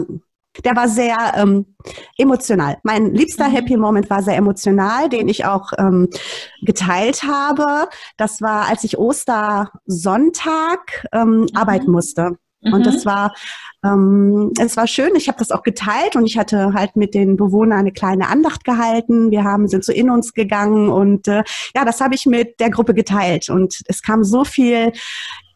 der 0.66 0.76
war 0.76 0.90
sehr 0.90 1.34
ähm, 1.38 1.78
emotional. 2.18 2.78
Mein 2.84 3.14
liebster 3.14 3.48
mhm. 3.48 3.54
Happy 3.54 3.78
Moment 3.78 4.10
war 4.10 4.22
sehr 4.22 4.36
emotional, 4.36 5.08
den 5.08 5.30
ich 5.30 5.46
auch 5.46 5.72
ähm, 5.78 6.10
geteilt 6.62 7.24
habe. 7.24 7.88
Das 8.18 8.42
war, 8.42 8.68
als 8.68 8.84
ich 8.84 8.98
Ostersonntag 8.98 11.08
ähm, 11.14 11.42
mhm. 11.42 11.48
arbeiten 11.54 11.92
musste. 11.92 12.38
Mhm. 12.62 12.74
Und 12.74 12.86
das 12.86 13.06
war 13.06 13.34
ähm, 13.84 14.52
es 14.60 14.78
war 14.78 14.86
schön, 14.86 15.16
ich 15.16 15.28
habe 15.28 15.40
das 15.40 15.52
auch 15.52 15.64
geteilt 15.64 16.16
und 16.16 16.26
ich 16.26 16.38
hatte 16.38 16.74
halt 16.74 16.96
mit 16.96 17.14
den 17.16 17.36
Bewohnern 17.36 17.80
eine 17.80 17.92
kleine 17.92 18.28
Andacht 18.28 18.64
gehalten. 18.64 19.32
Wir 19.32 19.44
haben 19.44 19.68
sind 19.68 19.84
so 19.84 19.92
in 19.92 20.10
uns 20.10 20.34
gegangen 20.34 20.90
und 20.90 21.28
äh, 21.28 21.44
ja, 21.76 21.84
das 21.84 22.00
habe 22.00 22.14
ich 22.14 22.26
mit 22.26 22.60
der 22.60 22.70
Gruppe 22.70 22.94
geteilt 22.94 23.50
und 23.50 23.82
es 23.88 24.04
kam 24.04 24.24
so 24.24 24.44
viel 24.46 24.92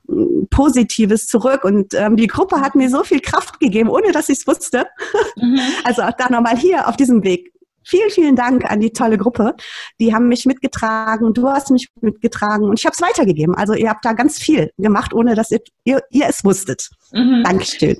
mm, 0.07 0.45
Positives 0.49 1.27
zurück 1.27 1.63
und 1.63 1.93
ähm, 1.93 2.15
die 2.15 2.27
Gruppe 2.27 2.61
hat 2.61 2.73
mir 2.73 2.89
so 2.89 3.03
viel 3.03 3.19
Kraft 3.19 3.59
gegeben, 3.59 3.89
ohne 3.89 4.11
dass 4.11 4.29
ich 4.29 4.39
es 4.39 4.47
wusste. 4.47 4.87
Mhm. 5.35 5.59
Also 5.83 6.01
auch 6.01 6.13
da 6.17 6.29
nochmal 6.29 6.57
hier 6.57 6.87
auf 6.87 6.97
diesem 6.97 7.23
Weg 7.23 7.51
Vielen, 7.85 8.09
vielen 8.09 8.35
Dank 8.35 8.65
an 8.65 8.79
die 8.79 8.91
tolle 8.91 9.17
Gruppe. 9.17 9.55
Die 9.99 10.13
haben 10.13 10.27
mich 10.27 10.45
mitgetragen, 10.45 11.33
du 11.33 11.47
hast 11.47 11.71
mich 11.71 11.89
mitgetragen 12.01 12.65
und 12.65 12.79
ich 12.79 12.85
habe 12.85 12.93
es 12.93 13.01
weitergegeben. 13.01 13.55
Also 13.55 13.73
ihr 13.73 13.89
habt 13.89 14.03
da 14.05 14.13
ganz 14.13 14.39
viel 14.39 14.71
gemacht, 14.77 15.13
ohne 15.13 15.35
dass 15.35 15.51
ihr, 15.51 15.59
ihr, 15.83 16.01
ihr 16.09 16.27
es 16.27 16.43
wusstet. 16.43 16.89
Mhm. 17.11 17.43
Dankeschön. 17.43 17.97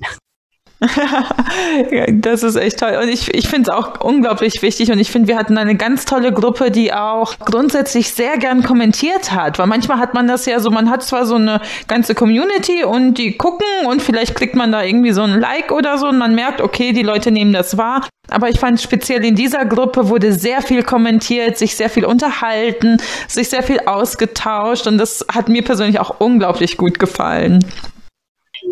das 2.12 2.44
ist 2.44 2.56
echt 2.56 2.80
toll. 2.80 3.00
Und 3.02 3.10
ich, 3.10 3.34
ich 3.34 3.48
finde 3.48 3.70
es 3.70 3.76
auch 3.76 4.02
unglaublich 4.02 4.62
wichtig. 4.62 4.92
Und 4.92 5.00
ich 5.00 5.10
finde, 5.12 5.28
wir 5.28 5.38
hatten 5.38 5.58
eine 5.58 5.76
ganz 5.76 6.06
tolle 6.06 6.34
Gruppe, 6.34 6.72
die 6.72 6.94
auch 6.94 7.38
grundsätzlich 7.40 8.12
sehr 8.12 8.38
gern 8.38 8.64
kommentiert 8.64 9.32
hat. 9.32 9.58
Weil 9.58 9.68
manchmal 9.68 10.00
hat 10.00 10.14
man 10.14 10.28
das 10.28 10.46
ja 10.46 10.60
so, 10.60 10.70
man 10.72 10.90
hat 10.90 11.04
zwar 11.04 11.26
so 11.26 11.36
eine 11.36 11.62
ganze 11.88 12.14
Community 12.14 12.84
und 12.84 13.16
die 13.16 13.38
gucken 13.38 13.66
und 13.88 14.02
vielleicht 14.02 14.36
kriegt 14.36 14.56
man 14.56 14.72
da 14.72 14.84
irgendwie 14.84 15.12
so 15.12 15.24
ein 15.24 15.40
Like 15.40 15.72
oder 15.72 15.98
so 15.98 16.08
und 16.08 16.18
man 16.18 16.36
merkt, 16.36 16.62
okay, 16.62 16.92
die 16.92 17.04
Leute 17.04 17.32
nehmen 17.32 17.54
das 17.54 17.78
wahr. 17.78 18.08
Aber 18.30 18.50
ich 18.50 18.60
fand 18.60 18.82
speziell 18.82 19.24
in 19.24 19.36
dieser 19.36 19.66
Gruppe 19.66 20.10
wurde 20.10 20.34
sehr 20.34 20.62
viel 20.62 20.84
kommentiert, 20.84 21.58
sich 21.58 21.76
sehr 21.76 21.90
viel 21.90 22.06
unterhalten, 22.06 22.98
sich 23.28 23.50
sehr 23.50 23.62
viel 23.62 23.80
ausgetauscht 23.86 24.88
und 24.88 24.98
das 24.98 25.26
hat 25.32 25.48
mir 25.48 25.64
persönlich 25.64 26.00
auch 26.00 26.20
unglaublich 26.20 26.76
gut 26.76 26.98
gefallen. 26.98 27.64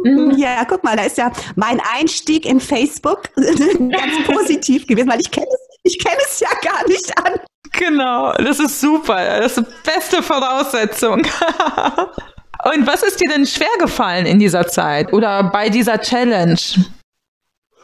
Mhm. 0.04 0.32
Ja, 0.38 0.66
guck 0.66 0.84
mal, 0.84 0.96
da 0.96 1.04
ist 1.04 1.18
ja 1.18 1.32
mein 1.56 1.82
Einstieg 1.96 2.46
in 2.46 2.60
Facebook 2.60 3.30
ganz 3.36 4.28
positiv 4.28 4.88
gewesen, 4.88 5.10
weil 5.10 5.22
ich 5.22 5.32
kenne 5.32 5.48
es, 5.50 5.78
ich 5.84 6.00
kenne 6.00 6.20
es 6.30 6.40
ja 6.40 6.50
gar 6.62 6.88
nicht 6.88 7.18
an. 7.18 7.40
Genau, 7.72 8.34
das 8.34 8.60
ist 8.60 8.80
super. 8.80 9.40
Das 9.40 9.58
ist 9.58 9.68
die 9.68 9.90
beste 9.90 10.22
Voraussetzung. 10.22 11.22
Und 12.66 12.88
was 12.88 13.04
ist 13.04 13.20
dir 13.20 13.30
denn 13.30 13.46
schwer 13.46 13.68
gefallen 13.80 14.26
in 14.26 14.40
dieser 14.40 14.68
Zeit 14.68 15.12
oder 15.12 15.44
bei 15.44 15.70
dieser 15.70 16.00
Challenge? 16.00 16.58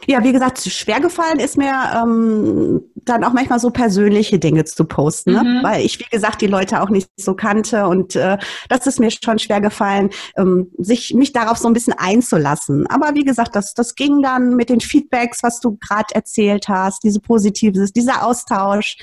Ja, 0.06 0.24
wie 0.24 0.32
gesagt, 0.32 0.60
schwer 0.60 1.00
gefallen 1.00 1.38
ist 1.38 1.56
mir 1.56 1.72
ähm, 1.94 2.82
dann 2.94 3.24
auch 3.24 3.32
manchmal 3.32 3.58
so 3.58 3.70
persönliche 3.70 4.38
Dinge 4.38 4.64
zu 4.64 4.84
posten, 4.84 5.32
ne? 5.32 5.42
Mhm. 5.42 5.62
weil 5.62 5.84
ich, 5.84 5.98
wie 5.98 6.08
gesagt, 6.10 6.40
die 6.40 6.46
Leute 6.46 6.82
auch 6.82 6.88
nicht 6.90 7.08
so 7.16 7.34
kannte 7.34 7.86
und 7.86 8.16
äh, 8.16 8.38
das 8.68 8.86
ist 8.86 8.98
mir 8.98 9.10
schon 9.10 9.38
schwer 9.38 9.60
gefallen, 9.60 10.10
ähm, 10.36 10.70
sich 10.78 11.14
mich 11.14 11.32
darauf 11.32 11.58
so 11.58 11.68
ein 11.68 11.74
bisschen 11.74 11.94
einzulassen. 11.96 12.86
Aber 12.86 13.14
wie 13.14 13.24
gesagt, 13.24 13.54
das, 13.54 13.74
das 13.74 13.94
ging 13.94 14.22
dann 14.22 14.56
mit 14.56 14.70
den 14.70 14.80
Feedbacks, 14.80 15.42
was 15.42 15.60
du 15.60 15.76
gerade 15.76 16.14
erzählt 16.14 16.68
hast, 16.68 17.02
diese 17.04 17.20
Positives, 17.20 17.92
dieser 17.92 18.24
Austausch, 18.24 18.96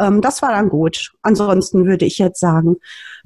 ähm, 0.00 0.20
das 0.20 0.42
war 0.42 0.50
dann 0.50 0.68
gut. 0.68 1.12
Ansonsten 1.22 1.86
würde 1.86 2.04
ich 2.04 2.18
jetzt 2.18 2.40
sagen, 2.40 2.76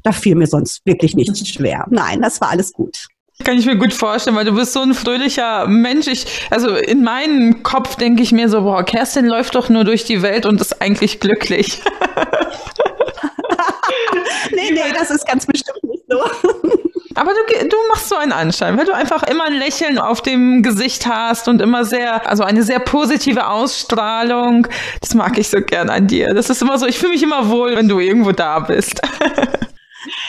da 0.02 0.12
fiel 0.12 0.34
mir 0.34 0.46
sonst 0.46 0.84
wirklich 0.86 1.14
nichts 1.14 1.46
schwer. 1.48 1.86
Nein, 1.90 2.22
das 2.22 2.40
war 2.40 2.50
alles 2.50 2.72
gut. 2.72 3.08
Kann 3.44 3.56
ich 3.56 3.66
mir 3.66 3.76
gut 3.76 3.94
vorstellen, 3.94 4.36
weil 4.36 4.44
du 4.44 4.54
bist 4.54 4.72
so 4.72 4.82
ein 4.82 4.94
fröhlicher 4.94 5.66
Mensch. 5.66 6.06
Ich, 6.06 6.26
also 6.50 6.74
in 6.74 7.02
meinem 7.02 7.62
Kopf 7.62 7.96
denke 7.96 8.22
ich 8.22 8.32
mir 8.32 8.48
so, 8.48 8.62
boah, 8.62 8.82
Kerstin 8.82 9.26
läuft 9.26 9.54
doch 9.54 9.68
nur 9.68 9.84
durch 9.84 10.04
die 10.04 10.22
Welt 10.22 10.44
und 10.44 10.60
ist 10.60 10.82
eigentlich 10.82 11.20
glücklich. 11.20 11.80
nee, 14.50 14.70
nee, 14.72 14.92
das 14.98 15.10
ist 15.10 15.26
ganz 15.26 15.46
bestimmt 15.46 15.82
nicht 15.84 16.02
so. 16.08 16.18
Aber 17.14 17.32
du, 17.32 17.68
du 17.68 17.76
machst 17.88 18.08
so 18.08 18.16
einen 18.16 18.32
Anschein, 18.32 18.78
weil 18.78 18.84
du 18.84 18.94
einfach 18.94 19.24
immer 19.24 19.44
ein 19.44 19.54
Lächeln 19.54 19.98
auf 19.98 20.22
dem 20.22 20.62
Gesicht 20.62 21.06
hast 21.06 21.48
und 21.48 21.60
immer 21.60 21.84
sehr, 21.84 22.28
also 22.28 22.44
eine 22.44 22.62
sehr 22.62 22.78
positive 22.78 23.48
Ausstrahlung. 23.48 24.68
Das 25.00 25.14
mag 25.14 25.36
ich 25.36 25.48
so 25.48 25.60
gern 25.60 25.90
an 25.90 26.06
dir. 26.06 26.32
Das 26.32 26.48
ist 26.48 26.62
immer 26.62 26.78
so, 26.78 26.86
ich 26.86 26.98
fühle 26.98 27.12
mich 27.12 27.22
immer 27.22 27.48
wohl, 27.48 27.74
wenn 27.74 27.88
du 27.88 27.98
irgendwo 27.98 28.32
da 28.32 28.60
bist. 28.60 29.00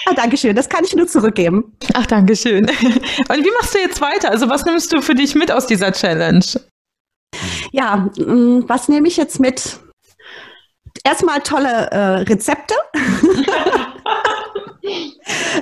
Ah, 0.10 0.13
Dankeschön, 0.16 0.56
das 0.56 0.70
kann 0.70 0.84
ich 0.84 0.96
nur 0.96 1.08
zurückgeben. 1.08 1.75
Ach, 1.94 2.06
Dankeschön. 2.06 2.66
Und 2.66 3.46
wie 3.46 3.51
machst 3.60 3.75
du 3.75 3.80
jetzt 3.80 4.01
weiter? 4.01 4.32
Also 4.32 4.50
was 4.50 4.66
nimmst 4.66 4.92
du 4.92 5.01
für 5.01 5.16
dich 5.16 5.36
mit 5.36 5.51
aus 5.51 5.68
dieser 5.68 5.92
Challenge? 5.92 6.46
Ja, 7.72 8.10
mm, 8.18 8.63
was 8.68 8.88
nehme 8.88 9.08
ich 9.08 9.18
jetzt 9.18 9.39
mit? 9.39 9.80
Erstmal 11.04 11.42
tolle 11.42 11.92
äh, 11.92 12.22
Rezepte. 12.22 12.74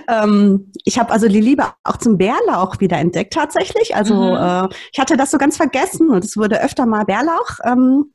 ähm, 0.08 0.72
ich 0.86 0.98
habe 0.98 1.12
also 1.12 1.28
die 1.28 1.42
Liebe 1.42 1.66
auch 1.84 1.98
zum 1.98 2.18
Bärlauch 2.18 2.80
wieder 2.80 2.98
entdeckt 2.98 3.34
tatsächlich. 3.34 3.96
Also 3.96 4.16
mhm. 4.16 4.70
äh, 4.70 4.76
ich 4.94 5.00
hatte 5.00 5.18
das 5.18 5.32
so 5.32 5.38
ganz 5.38 5.58
vergessen 5.58 6.10
und 6.10 6.24
es 6.24 6.38
wurde 6.38 6.62
öfter 6.62 6.86
mal 6.86 7.04
Bärlauch 7.04 7.60
ähm, 7.66 8.14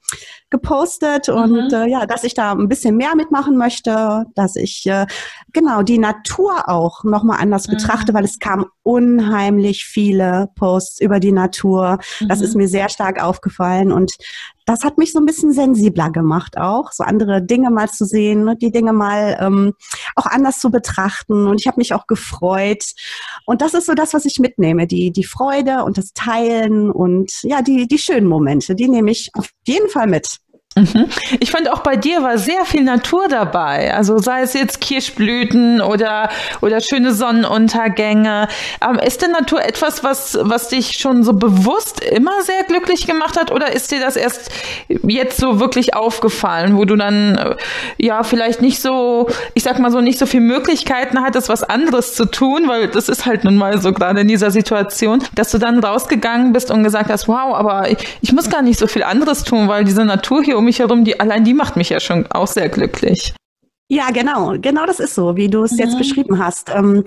gepostet 0.52 1.26
mhm. 1.26 1.34
und 1.34 1.72
äh, 1.72 1.86
ja, 1.86 2.06
dass 2.06 2.22
ich 2.22 2.34
da 2.34 2.52
ein 2.52 2.68
bisschen 2.68 2.96
mehr 2.96 3.16
mitmachen 3.16 3.56
möchte, 3.56 4.24
dass 4.36 4.54
ich 4.54 4.86
äh, 4.86 5.06
genau 5.52 5.82
die 5.82 5.98
Natur 5.98 6.68
auch 6.68 7.02
nochmal 7.02 7.40
anders 7.40 7.66
mhm. 7.66 7.72
betrachte, 7.72 8.14
weil 8.14 8.24
es 8.24 8.38
kamen 8.38 8.66
unheimlich 8.84 9.84
viele 9.84 10.50
Posts 10.56 11.00
über 11.00 11.18
die 11.18 11.32
Natur. 11.32 11.98
Das 12.28 12.40
ist 12.40 12.54
mhm. 12.54 12.62
mir 12.62 12.68
sehr 12.68 12.88
stark 12.88 13.20
aufgefallen 13.20 13.90
und 13.90 14.12
das 14.64 14.84
hat 14.84 14.98
mich 14.98 15.12
so 15.12 15.18
ein 15.18 15.26
bisschen 15.26 15.52
sensibler 15.52 16.10
gemacht 16.10 16.56
auch, 16.56 16.92
so 16.92 17.02
andere 17.02 17.42
Dinge 17.42 17.70
mal 17.70 17.88
zu 17.88 18.04
sehen, 18.04 18.56
die 18.60 18.70
Dinge 18.70 18.92
mal 18.92 19.36
ähm, 19.40 19.72
auch 20.14 20.26
anders 20.26 20.58
zu 20.58 20.70
betrachten. 20.70 21.46
Und 21.46 21.60
ich 21.60 21.66
habe 21.66 21.78
mich 21.78 21.94
auch 21.94 22.06
gefreut. 22.06 22.84
Und 23.44 23.60
das 23.60 23.74
ist 23.74 23.86
so 23.86 23.94
das, 23.94 24.14
was 24.14 24.24
ich 24.24 24.38
mitnehme, 24.38 24.86
die, 24.86 25.10
die 25.10 25.24
Freude 25.24 25.84
und 25.84 25.98
das 25.98 26.12
Teilen 26.12 26.90
und 26.90 27.42
ja, 27.42 27.62
die, 27.62 27.88
die 27.88 27.98
schönen 27.98 28.26
Momente, 28.26 28.74
die 28.74 28.88
nehme 28.88 29.10
ich 29.10 29.30
auf 29.34 29.50
jeden 29.66 29.88
Fall 29.88 30.06
mit. 30.06 30.38
Mhm. 30.74 31.06
Ich 31.40 31.50
fand 31.50 31.70
auch 31.70 31.80
bei 31.80 31.96
dir 31.96 32.22
war 32.22 32.38
sehr 32.38 32.64
viel 32.64 32.82
Natur 32.82 33.28
dabei. 33.28 33.94
Also 33.94 34.18
sei 34.18 34.40
es 34.40 34.54
jetzt 34.54 34.80
Kirschblüten 34.80 35.82
oder, 35.82 36.30
oder 36.62 36.80
schöne 36.80 37.12
Sonnenuntergänge. 37.12 38.48
Ähm, 38.80 38.98
ist 38.98 39.20
denn 39.20 39.32
Natur 39.32 39.62
etwas, 39.62 40.02
was, 40.02 40.38
was 40.40 40.68
dich 40.68 40.92
schon 40.98 41.24
so 41.24 41.34
bewusst 41.34 42.00
immer 42.00 42.40
sehr 42.42 42.64
glücklich 42.64 43.06
gemacht 43.06 43.38
hat? 43.38 43.50
Oder 43.50 43.72
ist 43.72 43.90
dir 43.90 44.00
das 44.00 44.16
erst 44.16 44.50
jetzt 44.88 45.38
so 45.38 45.60
wirklich 45.60 45.94
aufgefallen, 45.94 46.78
wo 46.78 46.86
du 46.86 46.96
dann, 46.96 47.36
äh, 47.36 47.56
ja, 47.98 48.22
vielleicht 48.22 48.62
nicht 48.62 48.80
so, 48.80 49.28
ich 49.52 49.64
sag 49.64 49.78
mal 49.78 49.90
so, 49.90 50.00
nicht 50.00 50.18
so 50.18 50.24
viel 50.24 50.40
Möglichkeiten 50.40 51.20
hattest, 51.20 51.50
was 51.50 51.62
anderes 51.62 52.14
zu 52.14 52.24
tun, 52.24 52.62
weil 52.66 52.88
das 52.88 53.10
ist 53.10 53.26
halt 53.26 53.44
nun 53.44 53.56
mal 53.56 53.80
so 53.80 53.92
gerade 53.92 54.22
in 54.22 54.28
dieser 54.28 54.50
Situation, 54.50 55.22
dass 55.34 55.50
du 55.50 55.58
dann 55.58 55.84
rausgegangen 55.84 56.54
bist 56.54 56.70
und 56.70 56.82
gesagt 56.82 57.10
hast, 57.10 57.28
wow, 57.28 57.54
aber 57.54 57.90
ich, 57.90 57.98
ich 58.22 58.32
muss 58.32 58.48
gar 58.48 58.62
nicht 58.62 58.78
so 58.78 58.86
viel 58.86 59.02
anderes 59.02 59.44
tun, 59.44 59.68
weil 59.68 59.84
diese 59.84 60.04
Natur 60.04 60.42
hier 60.42 60.61
um 60.62 60.66
mich 60.66 60.78
herum, 60.78 61.04
die 61.04 61.18
allein 61.18 61.44
die 61.44 61.54
macht 61.54 61.76
mich 61.76 61.90
ja 61.90 61.98
schon 61.98 62.26
auch 62.28 62.46
sehr 62.46 62.68
glücklich. 62.68 63.34
Ja, 63.88 64.10
genau, 64.10 64.54
genau 64.58 64.86
das 64.86 65.00
ist 65.00 65.14
so, 65.14 65.36
wie 65.36 65.48
du 65.48 65.64
es 65.64 65.72
mhm. 65.72 65.78
jetzt 65.78 65.98
beschrieben 65.98 66.38
hast. 66.38 66.70
Ähm, 66.70 67.04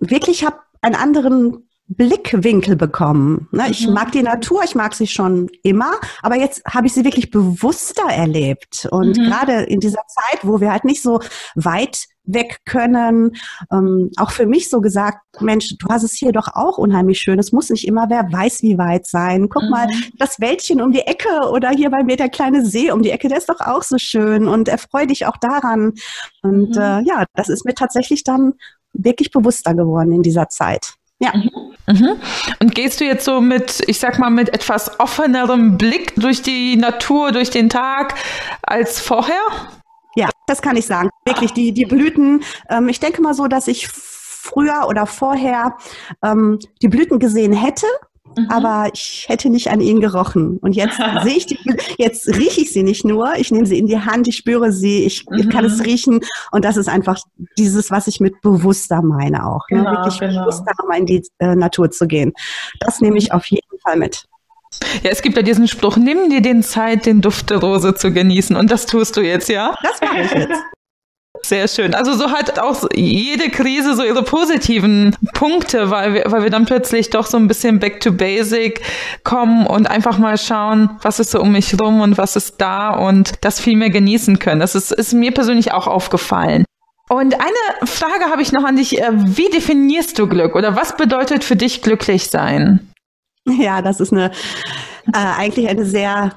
wirklich 0.00 0.44
habe 0.44 0.56
einen 0.80 0.94
anderen 0.94 1.68
Blickwinkel 1.88 2.76
bekommen. 2.76 3.48
Ne? 3.50 3.66
Ich 3.70 3.86
mhm. 3.86 3.94
mag 3.94 4.12
die 4.12 4.22
Natur, 4.22 4.62
ich 4.64 4.74
mag 4.74 4.94
sie 4.94 5.08
schon 5.08 5.50
immer, 5.62 5.92
aber 6.22 6.36
jetzt 6.36 6.62
habe 6.64 6.86
ich 6.86 6.94
sie 6.94 7.04
wirklich 7.04 7.30
bewusster 7.30 8.08
erlebt. 8.08 8.88
Und 8.90 9.18
mhm. 9.18 9.24
gerade 9.24 9.64
in 9.64 9.80
dieser 9.80 10.04
Zeit, 10.06 10.40
wo 10.42 10.60
wir 10.60 10.70
halt 10.70 10.84
nicht 10.84 11.02
so 11.02 11.20
weit 11.54 12.06
weg 12.24 12.58
können, 12.64 13.36
ähm, 13.72 14.10
auch 14.16 14.30
für 14.30 14.46
mich 14.46 14.70
so 14.70 14.80
gesagt, 14.80 15.18
Mensch, 15.40 15.76
du 15.78 15.88
hast 15.88 16.02
es 16.02 16.12
hier 16.12 16.32
doch 16.32 16.48
auch 16.54 16.78
unheimlich 16.78 17.18
schön. 17.18 17.38
Es 17.38 17.52
muss 17.52 17.70
nicht 17.70 17.86
immer 17.86 18.08
wer 18.08 18.30
weiß 18.30 18.62
wie 18.62 18.78
weit 18.78 19.06
sein. 19.06 19.48
Guck 19.48 19.64
mhm. 19.64 19.70
mal, 19.70 19.88
das 20.18 20.40
Wäldchen 20.40 20.80
um 20.80 20.92
die 20.92 21.00
Ecke 21.00 21.50
oder 21.50 21.70
hier 21.70 21.90
bei 21.90 22.02
mir 22.02 22.16
der 22.16 22.28
kleine 22.28 22.64
See 22.64 22.90
um 22.90 23.02
die 23.02 23.10
Ecke, 23.10 23.28
der 23.28 23.38
ist 23.38 23.48
doch 23.48 23.60
auch 23.60 23.82
so 23.82 23.98
schön 23.98 24.48
und 24.48 24.68
erfreu 24.68 25.06
dich 25.06 25.26
auch 25.26 25.36
daran. 25.36 25.94
Und 26.42 26.76
mhm. 26.76 26.80
äh, 26.80 27.02
ja, 27.02 27.24
das 27.34 27.48
ist 27.48 27.64
mir 27.64 27.74
tatsächlich 27.74 28.24
dann 28.24 28.54
wirklich 28.92 29.30
bewusster 29.30 29.74
geworden 29.74 30.12
in 30.12 30.22
dieser 30.22 30.48
Zeit. 30.48 30.94
Ja. 31.18 31.32
Mhm. 31.34 31.50
mhm. 31.86 32.16
Und 32.60 32.74
gehst 32.74 33.00
du 33.00 33.04
jetzt 33.04 33.24
so 33.24 33.40
mit, 33.40 33.82
ich 33.86 33.98
sag 33.98 34.18
mal, 34.18 34.30
mit 34.30 34.52
etwas 34.54 34.98
offenerem 35.00 35.78
Blick 35.78 36.14
durch 36.16 36.42
die 36.42 36.76
Natur, 36.76 37.32
durch 37.32 37.50
den 37.50 37.68
Tag 37.68 38.14
als 38.62 39.00
vorher? 39.00 39.40
Ja, 40.14 40.28
das 40.46 40.62
kann 40.62 40.76
ich 40.76 40.86
sagen. 40.86 41.10
Wirklich, 41.24 41.52
die, 41.52 41.72
die 41.72 41.86
Blüten, 41.86 42.42
ähm, 42.68 42.88
ich 42.88 43.00
denke 43.00 43.22
mal 43.22 43.34
so, 43.34 43.46
dass 43.46 43.68
ich 43.68 43.88
früher 43.88 44.86
oder 44.88 45.06
vorher 45.06 45.76
ähm, 46.22 46.58
die 46.82 46.88
Blüten 46.88 47.18
gesehen 47.18 47.52
hätte 47.52 47.86
Mhm. 48.36 48.46
aber 48.50 48.90
ich 48.92 49.26
hätte 49.28 49.50
nicht 49.50 49.70
an 49.70 49.80
ihnen 49.80 50.00
gerochen. 50.00 50.58
Und 50.58 50.74
jetzt 50.74 50.96
sehe 51.22 51.36
ich 51.36 51.46
die, 51.46 51.58
jetzt 51.98 52.28
rieche 52.28 52.62
ich 52.62 52.72
sie 52.72 52.82
nicht 52.82 53.04
nur, 53.04 53.34
ich 53.36 53.50
nehme 53.50 53.66
sie 53.66 53.78
in 53.78 53.86
die 53.86 53.98
Hand, 53.98 54.28
ich 54.28 54.36
spüre 54.36 54.72
sie, 54.72 55.04
ich, 55.04 55.24
mhm. 55.28 55.48
kann 55.48 55.64
es 55.64 55.84
riechen. 55.84 56.20
Und 56.50 56.64
das 56.64 56.76
ist 56.76 56.88
einfach 56.88 57.20
dieses, 57.58 57.90
was 57.90 58.06
ich 58.06 58.20
mit 58.20 58.40
bewusster 58.42 59.02
meine 59.02 59.46
auch. 59.46 59.62
Ne? 59.70 59.78
Genau, 59.78 59.90
ne? 59.90 59.96
Wirklich 59.98 60.18
genau. 60.18 60.40
bewusster 60.42 60.72
mal 60.88 60.98
in 60.98 61.06
die 61.06 61.22
äh, 61.38 61.54
Natur 61.54 61.90
zu 61.90 62.06
gehen. 62.06 62.32
Das 62.80 63.00
nehme 63.00 63.18
ich 63.18 63.32
auf 63.32 63.46
jeden 63.46 63.78
Fall 63.82 63.96
mit. 63.96 64.24
Ja, 65.02 65.10
es 65.10 65.22
gibt 65.22 65.36
ja 65.36 65.42
diesen 65.42 65.68
Spruch, 65.68 65.96
nimm 65.96 66.30
dir 66.30 66.40
den 66.40 66.62
Zeit, 66.62 67.06
den 67.06 67.20
Duft 67.20 67.50
der 67.50 67.58
Rose 67.58 67.94
zu 67.94 68.12
genießen. 68.12 68.56
Und 68.56 68.70
das 68.70 68.86
tust 68.86 69.16
du 69.16 69.20
jetzt, 69.20 69.48
ja? 69.48 69.74
Das 69.82 70.00
mache 70.00 70.22
ich 70.22 70.30
jetzt. 70.32 70.62
Sehr 71.44 71.66
schön. 71.66 71.94
Also 71.94 72.14
so 72.14 72.30
hat 72.30 72.60
auch 72.60 72.88
jede 72.94 73.50
Krise 73.50 73.96
so 73.96 74.04
ihre 74.04 74.22
positiven 74.22 75.16
Punkte, 75.34 75.90
weil 75.90 76.14
wir, 76.14 76.24
weil 76.28 76.44
wir 76.44 76.50
dann 76.50 76.66
plötzlich 76.66 77.10
doch 77.10 77.26
so 77.26 77.36
ein 77.36 77.48
bisschen 77.48 77.80
back 77.80 78.00
to 78.00 78.12
basic 78.12 78.80
kommen 79.24 79.66
und 79.66 79.90
einfach 79.90 80.18
mal 80.18 80.38
schauen, 80.38 80.90
was 81.02 81.18
ist 81.18 81.32
so 81.32 81.40
um 81.40 81.52
mich 81.52 81.74
rum 81.80 82.00
und 82.00 82.16
was 82.16 82.36
ist 82.36 82.60
da 82.60 82.90
und 82.90 83.32
das 83.40 83.60
viel 83.60 83.76
mehr 83.76 83.90
genießen 83.90 84.38
können. 84.38 84.60
Das 84.60 84.76
ist, 84.76 84.92
ist 84.92 85.14
mir 85.14 85.32
persönlich 85.32 85.72
auch 85.72 85.88
aufgefallen. 85.88 86.64
Und 87.08 87.34
eine 87.34 87.86
Frage 87.86 88.26
habe 88.30 88.42
ich 88.42 88.52
noch 88.52 88.64
an 88.64 88.76
dich. 88.76 89.00
Äh, 89.00 89.10
wie 89.12 89.50
definierst 89.50 90.18
du 90.18 90.28
Glück 90.28 90.54
oder 90.54 90.76
was 90.76 90.96
bedeutet 90.96 91.44
für 91.44 91.56
dich 91.56 91.82
glücklich 91.82 92.30
sein? 92.30 92.91
Ja, 93.58 93.82
das 93.82 94.00
ist 94.00 94.12
eine 94.12 94.30
äh, 95.08 95.18
eigentlich 95.18 95.68
eine 95.68 95.84
sehr 95.84 96.32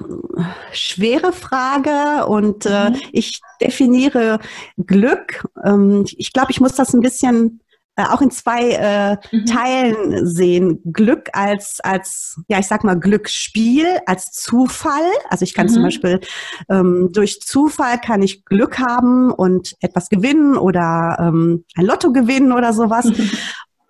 schwere 0.72 1.32
Frage 1.32 2.26
und 2.26 2.66
äh, 2.66 2.90
mhm. 2.90 2.96
ich 3.12 3.40
definiere 3.60 4.40
Glück. 4.76 5.46
Ähm, 5.64 6.04
ich 6.16 6.32
glaube, 6.32 6.50
ich 6.50 6.60
muss 6.60 6.74
das 6.74 6.92
ein 6.92 7.00
bisschen 7.00 7.60
äh, 7.94 8.04
auch 8.04 8.20
in 8.20 8.30
zwei 8.30 8.70
äh, 8.72 9.16
mhm. 9.34 9.46
Teilen 9.46 10.26
sehen. 10.26 10.80
Glück 10.92 11.30
als, 11.32 11.80
als, 11.80 12.40
ja, 12.48 12.58
ich 12.58 12.66
sag 12.66 12.84
mal, 12.84 12.98
Glücksspiel, 12.98 13.86
als 14.04 14.32
Zufall. 14.32 15.10
Also 15.30 15.44
ich 15.44 15.54
kann 15.54 15.66
mhm. 15.66 15.70
zum 15.70 15.82
Beispiel 15.82 16.20
ähm, 16.68 17.10
durch 17.12 17.40
Zufall 17.40 17.98
kann 18.00 18.22
ich 18.22 18.44
Glück 18.44 18.78
haben 18.78 19.30
und 19.30 19.74
etwas 19.80 20.08
gewinnen 20.08 20.56
oder 20.56 21.16
ähm, 21.20 21.64
ein 21.76 21.86
Lotto 21.86 22.12
gewinnen 22.12 22.52
oder 22.52 22.72
sowas. 22.72 23.06
Mhm. 23.06 23.30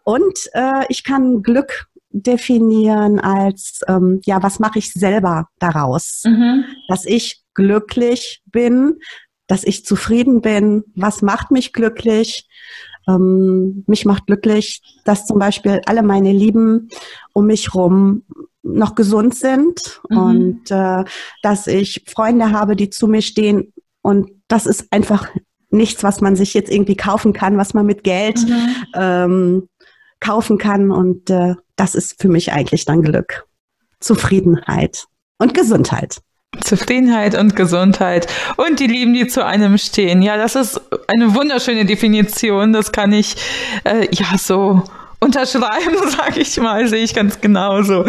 Und 0.05 0.39
äh, 0.53 0.85
ich 0.89 1.03
kann 1.03 1.43
Glück 1.43 1.89
definieren 2.23 3.21
als, 3.21 3.81
ähm, 3.89 4.21
ja, 4.25 4.43
was 4.43 4.59
mache 4.59 4.79
ich 4.79 4.93
selber 4.93 5.49
daraus? 5.59 6.23
Mhm. 6.25 6.65
Dass 6.89 7.05
ich 7.05 7.43
glücklich 7.55 8.43
bin, 8.47 8.97
dass 9.47 9.65
ich 9.65 9.85
zufrieden 9.85 10.41
bin, 10.41 10.85
was 10.95 11.23
macht 11.23 11.51
mich 11.51 11.73
glücklich? 11.73 12.49
Ähm, 13.09 13.85
mich 13.87 14.05
macht 14.05 14.27
glücklich, 14.27 14.83
dass 15.05 15.27
zum 15.27 15.39
Beispiel 15.39 15.81
alle 15.87 16.03
meine 16.03 16.33
Lieben 16.33 16.89
um 17.33 17.47
mich 17.47 17.75
rum 17.75 18.25
noch 18.63 18.95
gesund 18.95 19.35
sind 19.35 20.01
mhm. 20.11 20.19
und 20.19 20.71
äh, 20.71 21.05
dass 21.43 21.67
ich 21.67 22.05
Freunde 22.07 22.51
habe, 22.51 22.75
die 22.75 22.91
zu 22.91 23.07
mir 23.07 23.23
stehen. 23.23 23.73
Und 24.03 24.31
das 24.49 24.67
ist 24.67 24.87
einfach 24.91 25.29
nichts, 25.71 26.03
was 26.03 26.21
man 26.21 26.35
sich 26.35 26.55
jetzt 26.55 26.71
irgendwie 26.71 26.97
kaufen 26.97 27.33
kann, 27.33 27.59
was 27.59 27.75
man 27.75 27.87
mit 27.87 28.03
Geld 28.03 28.39
mhm. 28.49 28.69
ähm, 28.95 29.69
kaufen 30.21 30.59
kann. 30.59 30.91
Und 30.91 31.31
äh, 31.31 31.55
das 31.77 31.95
ist 31.95 32.21
für 32.21 32.29
mich 32.29 32.53
eigentlich 32.53 32.85
dann 32.85 33.03
Glück. 33.03 33.47
Zufriedenheit 34.01 35.07
und 35.39 35.55
Gesundheit. 35.55 36.19
Zufriedenheit 36.63 37.37
und 37.37 37.55
Gesundheit 37.55 38.27
und 38.57 38.81
die 38.81 38.87
Lieben, 38.87 39.13
die 39.13 39.27
zu 39.27 39.45
einem 39.45 39.79
stehen. 39.79 40.23
Ja, 40.23 40.37
das 40.37 40.55
ist 40.55 40.81
eine 41.09 41.35
wunderschöne 41.35 41.85
Definition. 41.85 42.73
Das 42.73 42.93
kann 42.93 43.13
ich 43.13 43.37
äh, 43.85 44.09
ja 44.11 44.39
so 44.39 44.83
unterschreiben, 45.27 45.97
sage 46.09 46.41
ich 46.41 46.57
mal, 46.59 46.87
sehe 46.89 47.05
ich 47.05 47.15
ganz 47.15 47.41
genauso. 47.41 48.05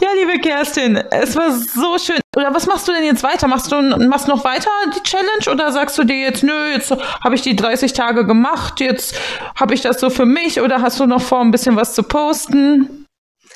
Ja, 0.00 0.08
liebe 0.20 0.38
Kerstin, 0.40 0.96
es 1.10 1.34
war 1.34 1.50
so 1.50 1.98
schön. 1.98 2.20
Oder 2.36 2.54
was 2.54 2.66
machst 2.66 2.88
du 2.88 2.92
denn 2.92 3.04
jetzt 3.04 3.22
weiter? 3.22 3.48
Machst 3.48 3.70
du 3.72 3.82
machst 4.08 4.28
noch 4.28 4.44
weiter 4.44 4.70
die 4.94 5.02
Challenge 5.02 5.50
oder 5.50 5.72
sagst 5.72 5.98
du 5.98 6.04
dir 6.04 6.18
jetzt, 6.18 6.42
nö, 6.42 6.72
jetzt 6.72 6.94
habe 7.22 7.34
ich 7.34 7.42
die 7.42 7.56
30 7.56 7.92
Tage 7.92 8.26
gemacht, 8.26 8.80
jetzt 8.80 9.14
habe 9.54 9.74
ich 9.74 9.82
das 9.82 10.00
so 10.00 10.08
für 10.08 10.26
mich 10.26 10.60
oder 10.60 10.80
hast 10.80 11.00
du 11.00 11.06
noch 11.06 11.20
vor, 11.20 11.40
ein 11.40 11.50
bisschen 11.50 11.76
was 11.76 11.94
zu 11.94 12.02
posten? 12.02 13.01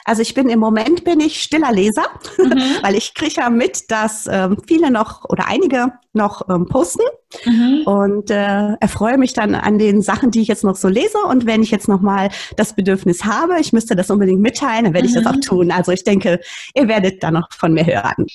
Also 0.07 0.23
ich 0.23 0.35
bin 0.35 0.49
im 0.49 0.61
Moment 0.61 1.03
bin 1.03 1.19
ich 1.19 1.43
stiller 1.43 1.73
Leser, 1.73 2.07
mhm. 2.39 2.61
weil 2.83 2.95
ich 2.95 3.13
kriege 3.13 3.41
ja 3.41 3.51
mit, 3.51 3.91
dass 3.91 4.29
ähm, 4.31 4.57
viele 4.67 4.93
noch 4.93 5.25
oder 5.29 5.49
einige 5.49 5.93
noch 6.13 6.49
ähm, 6.49 6.67
posten 6.67 7.03
mhm. 7.45 7.83
und 7.87 8.31
äh, 8.31 8.75
erfreue 8.81 9.19
mich 9.19 9.33
dann 9.33 9.57
an 9.57 9.79
den 9.79 10.03
Sachen, 10.03 10.31
die 10.31 10.43
ich 10.43 10.49
jetzt 10.49 10.63
noch 10.63 10.77
so 10.77 10.87
lese. 10.87 11.19
Und 11.29 11.45
wenn 11.45 11.63
ich 11.63 11.73
jetzt 11.73 11.89
noch 11.89 12.01
mal 12.01 12.31
das 12.57 12.75
Bedürfnis 12.75 13.25
habe, 13.25 13.59
ich 13.61 13.73
müsste 13.73 13.97
das 13.97 14.09
unbedingt 14.09 14.41
mitteilen, 14.41 14.85
dann 14.85 14.95
werde 14.95 15.09
ich 15.09 15.15
das 15.15 15.25
mhm. 15.25 15.31
auch 15.31 15.41
tun. 15.45 15.71
Also 15.73 15.91
ich 15.91 16.05
denke, 16.05 16.39
ihr 16.75 16.87
werdet 16.87 17.23
da 17.25 17.33
noch 17.33 17.49
von 17.53 17.73
mir 17.73 17.85
hören. 17.85 18.27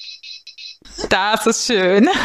Das 1.11 1.45
ist 1.45 1.67
schön. 1.67 2.09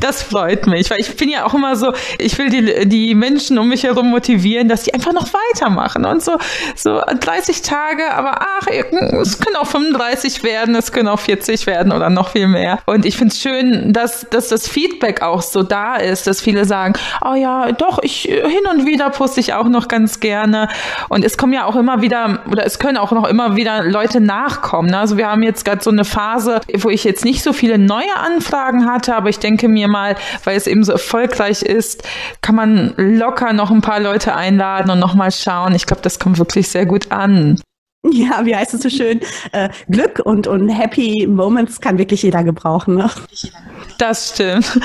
Das 0.00 0.22
freut 0.22 0.66
mich, 0.66 0.90
weil 0.90 1.00
ich 1.00 1.16
bin 1.16 1.28
ja 1.28 1.44
auch 1.44 1.54
immer 1.54 1.76
so, 1.76 1.92
ich 2.18 2.36
will 2.38 2.50
die, 2.50 2.88
die 2.88 3.14
Menschen 3.14 3.58
um 3.58 3.68
mich 3.68 3.84
herum 3.84 4.10
motivieren, 4.10 4.68
dass 4.68 4.84
sie 4.84 4.92
einfach 4.92 5.12
noch 5.12 5.28
weitermachen 5.32 6.04
und 6.04 6.22
so, 6.22 6.36
so 6.74 7.00
30 7.20 7.62
Tage, 7.62 8.12
aber 8.12 8.40
ach, 8.40 8.66
es 8.66 9.38
können 9.38 9.56
auch 9.56 9.66
35 9.66 10.42
werden, 10.42 10.74
es 10.74 10.92
können 10.92 11.08
auch 11.08 11.20
40 11.20 11.66
werden 11.66 11.92
oder 11.92 12.10
noch 12.10 12.30
viel 12.30 12.48
mehr. 12.48 12.78
Und 12.86 13.04
ich 13.04 13.16
finde 13.16 13.32
es 13.32 13.40
schön, 13.40 13.92
dass, 13.92 14.28
dass 14.30 14.48
das 14.48 14.68
Feedback 14.68 15.22
auch 15.22 15.42
so 15.42 15.62
da 15.62 15.96
ist, 15.96 16.26
dass 16.26 16.40
viele 16.40 16.64
sagen, 16.64 16.94
oh 17.24 17.34
ja, 17.34 17.72
doch, 17.72 17.98
ich 18.02 18.22
hin 18.22 18.66
und 18.70 18.86
wieder 18.86 19.10
poste 19.10 19.40
ich 19.40 19.54
auch 19.54 19.68
noch 19.68 19.88
ganz 19.88 20.20
gerne. 20.20 20.68
Und 21.08 21.24
es 21.24 21.36
kommen 21.36 21.52
ja 21.52 21.64
auch 21.64 21.76
immer 21.76 22.02
wieder, 22.02 22.40
oder 22.50 22.66
es 22.66 22.78
können 22.78 22.96
auch 22.96 23.12
noch 23.12 23.26
immer 23.26 23.56
wieder 23.56 23.84
Leute 23.84 24.20
nachkommen. 24.20 24.94
Also 24.94 25.16
wir 25.16 25.28
haben 25.28 25.42
jetzt 25.42 25.64
gerade 25.64 25.82
so 25.82 25.90
eine 25.90 26.04
Phase, 26.04 26.60
wo 26.78 26.90
ich 26.90 27.04
jetzt 27.04 27.24
nicht 27.24 27.42
so 27.42 27.52
viele 27.52 27.78
neue 27.78 28.15
Anfragen 28.18 28.86
hatte, 28.90 29.14
aber 29.14 29.28
ich 29.28 29.38
denke 29.38 29.68
mir 29.68 29.88
mal, 29.88 30.16
weil 30.44 30.56
es 30.56 30.66
eben 30.66 30.84
so 30.84 30.92
erfolgreich 30.92 31.62
ist, 31.62 32.02
kann 32.42 32.54
man 32.54 32.94
locker 32.96 33.52
noch 33.52 33.70
ein 33.70 33.82
paar 33.82 34.00
Leute 34.00 34.34
einladen 34.34 34.90
und 34.90 34.98
nochmal 34.98 35.30
schauen. 35.30 35.74
Ich 35.74 35.86
glaube, 35.86 36.02
das 36.02 36.18
kommt 36.18 36.38
wirklich 36.38 36.68
sehr 36.68 36.86
gut 36.86 37.12
an. 37.12 37.60
Ja, 38.12 38.44
wie 38.44 38.54
heißt 38.54 38.74
es 38.74 38.82
so 38.82 38.88
schön? 38.88 39.20
Äh, 39.52 39.68
Glück 39.88 40.20
und, 40.24 40.46
und 40.46 40.68
Happy 40.68 41.26
Moments 41.26 41.80
kann 41.80 41.98
wirklich 41.98 42.22
jeder 42.22 42.44
gebrauchen. 42.44 42.96
Ne? 42.96 43.10
Das 43.98 44.30
stimmt. 44.30 44.78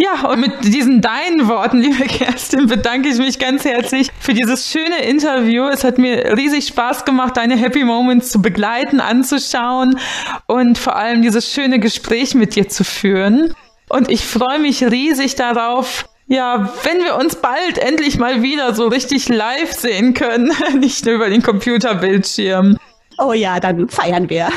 Ja, 0.00 0.28
und 0.28 0.38
mit 0.38 0.52
diesen 0.62 1.00
deinen 1.00 1.48
Worten, 1.48 1.80
liebe 1.80 2.04
Kerstin, 2.06 2.68
bedanke 2.68 3.08
ich 3.08 3.18
mich 3.18 3.40
ganz 3.40 3.64
herzlich 3.64 4.10
für 4.20 4.32
dieses 4.32 4.70
schöne 4.70 5.02
Interview. 5.02 5.66
Es 5.66 5.82
hat 5.82 5.98
mir 5.98 6.36
riesig 6.36 6.68
Spaß 6.68 7.04
gemacht, 7.04 7.36
deine 7.36 7.56
Happy 7.56 7.82
Moments 7.82 8.30
zu 8.30 8.40
begleiten, 8.40 9.00
anzuschauen 9.00 9.98
und 10.46 10.78
vor 10.78 10.94
allem 10.94 11.22
dieses 11.22 11.52
schöne 11.52 11.80
Gespräch 11.80 12.36
mit 12.36 12.54
dir 12.54 12.68
zu 12.68 12.84
führen. 12.84 13.54
Und 13.88 14.08
ich 14.08 14.24
freue 14.24 14.60
mich 14.60 14.84
riesig 14.84 15.34
darauf, 15.34 16.08
ja, 16.28 16.72
wenn 16.84 17.02
wir 17.02 17.16
uns 17.16 17.34
bald 17.34 17.78
endlich 17.78 18.18
mal 18.18 18.40
wieder 18.40 18.76
so 18.76 18.86
richtig 18.86 19.28
live 19.28 19.72
sehen 19.72 20.14
können, 20.14 20.52
nicht 20.78 21.04
nur 21.06 21.16
über 21.16 21.28
den 21.28 21.42
Computerbildschirm. 21.42 22.78
Oh 23.18 23.32
ja, 23.32 23.58
dann 23.58 23.88
feiern 23.88 24.30
wir. 24.30 24.48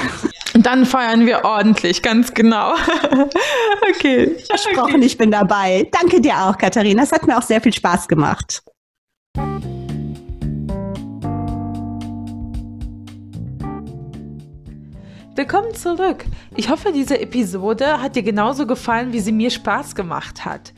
Dann 0.53 0.85
feiern 0.85 1.25
wir 1.25 1.45
ordentlich, 1.45 2.01
ganz 2.01 2.33
genau. 2.33 2.73
okay. 3.89 4.35
Versprochen, 4.47 4.95
okay. 4.95 5.05
ich 5.05 5.17
bin 5.17 5.31
dabei. 5.31 5.87
Danke 5.91 6.19
dir 6.19 6.35
auch, 6.35 6.57
Katharina. 6.57 7.03
Es 7.03 7.11
hat 7.11 7.25
mir 7.25 7.37
auch 7.37 7.41
sehr 7.41 7.61
viel 7.61 7.73
Spaß 7.73 8.07
gemacht. 8.07 8.61
Willkommen 15.35 15.73
zurück. 15.73 16.25
Ich 16.57 16.69
hoffe, 16.69 16.91
diese 16.91 17.19
Episode 17.19 18.01
hat 18.01 18.17
dir 18.17 18.23
genauso 18.23 18.67
gefallen, 18.67 19.13
wie 19.13 19.21
sie 19.21 19.31
mir 19.31 19.49
Spaß 19.49 19.95
gemacht 19.95 20.43
hat. 20.43 20.73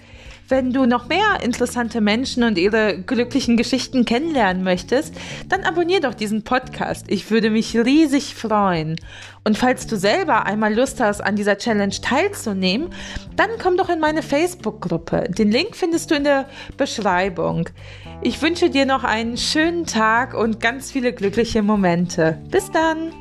Wenn 0.53 0.71
du 0.71 0.85
noch 0.85 1.07
mehr 1.07 1.39
interessante 1.41 1.99
Menschen 1.99 2.43
und 2.43 2.59
ihre 2.59 2.99
glücklichen 2.99 3.57
Geschichten 3.57 4.05
kennenlernen 4.05 4.63
möchtest, 4.63 5.15
dann 5.49 5.63
abonnier 5.63 5.99
doch 5.99 6.13
diesen 6.13 6.43
Podcast. 6.43 7.07
Ich 7.09 7.31
würde 7.31 7.49
mich 7.49 7.75
riesig 7.75 8.35
freuen. 8.35 8.97
Und 9.43 9.57
falls 9.57 9.87
du 9.87 9.97
selber 9.97 10.45
einmal 10.45 10.71
Lust 10.75 10.99
hast, 10.99 11.21
an 11.21 11.35
dieser 11.35 11.57
Challenge 11.57 11.95
teilzunehmen, 11.99 12.89
dann 13.35 13.49
komm 13.59 13.77
doch 13.77 13.89
in 13.89 13.99
meine 13.99 14.21
Facebook-Gruppe. 14.21 15.23
Den 15.29 15.49
Link 15.49 15.75
findest 15.75 16.11
du 16.11 16.15
in 16.15 16.23
der 16.23 16.47
Beschreibung. 16.77 17.67
Ich 18.21 18.39
wünsche 18.43 18.69
dir 18.69 18.85
noch 18.85 19.03
einen 19.03 19.37
schönen 19.37 19.87
Tag 19.87 20.35
und 20.35 20.59
ganz 20.59 20.91
viele 20.91 21.13
glückliche 21.13 21.63
Momente. 21.63 22.37
Bis 22.51 22.69
dann! 22.69 23.11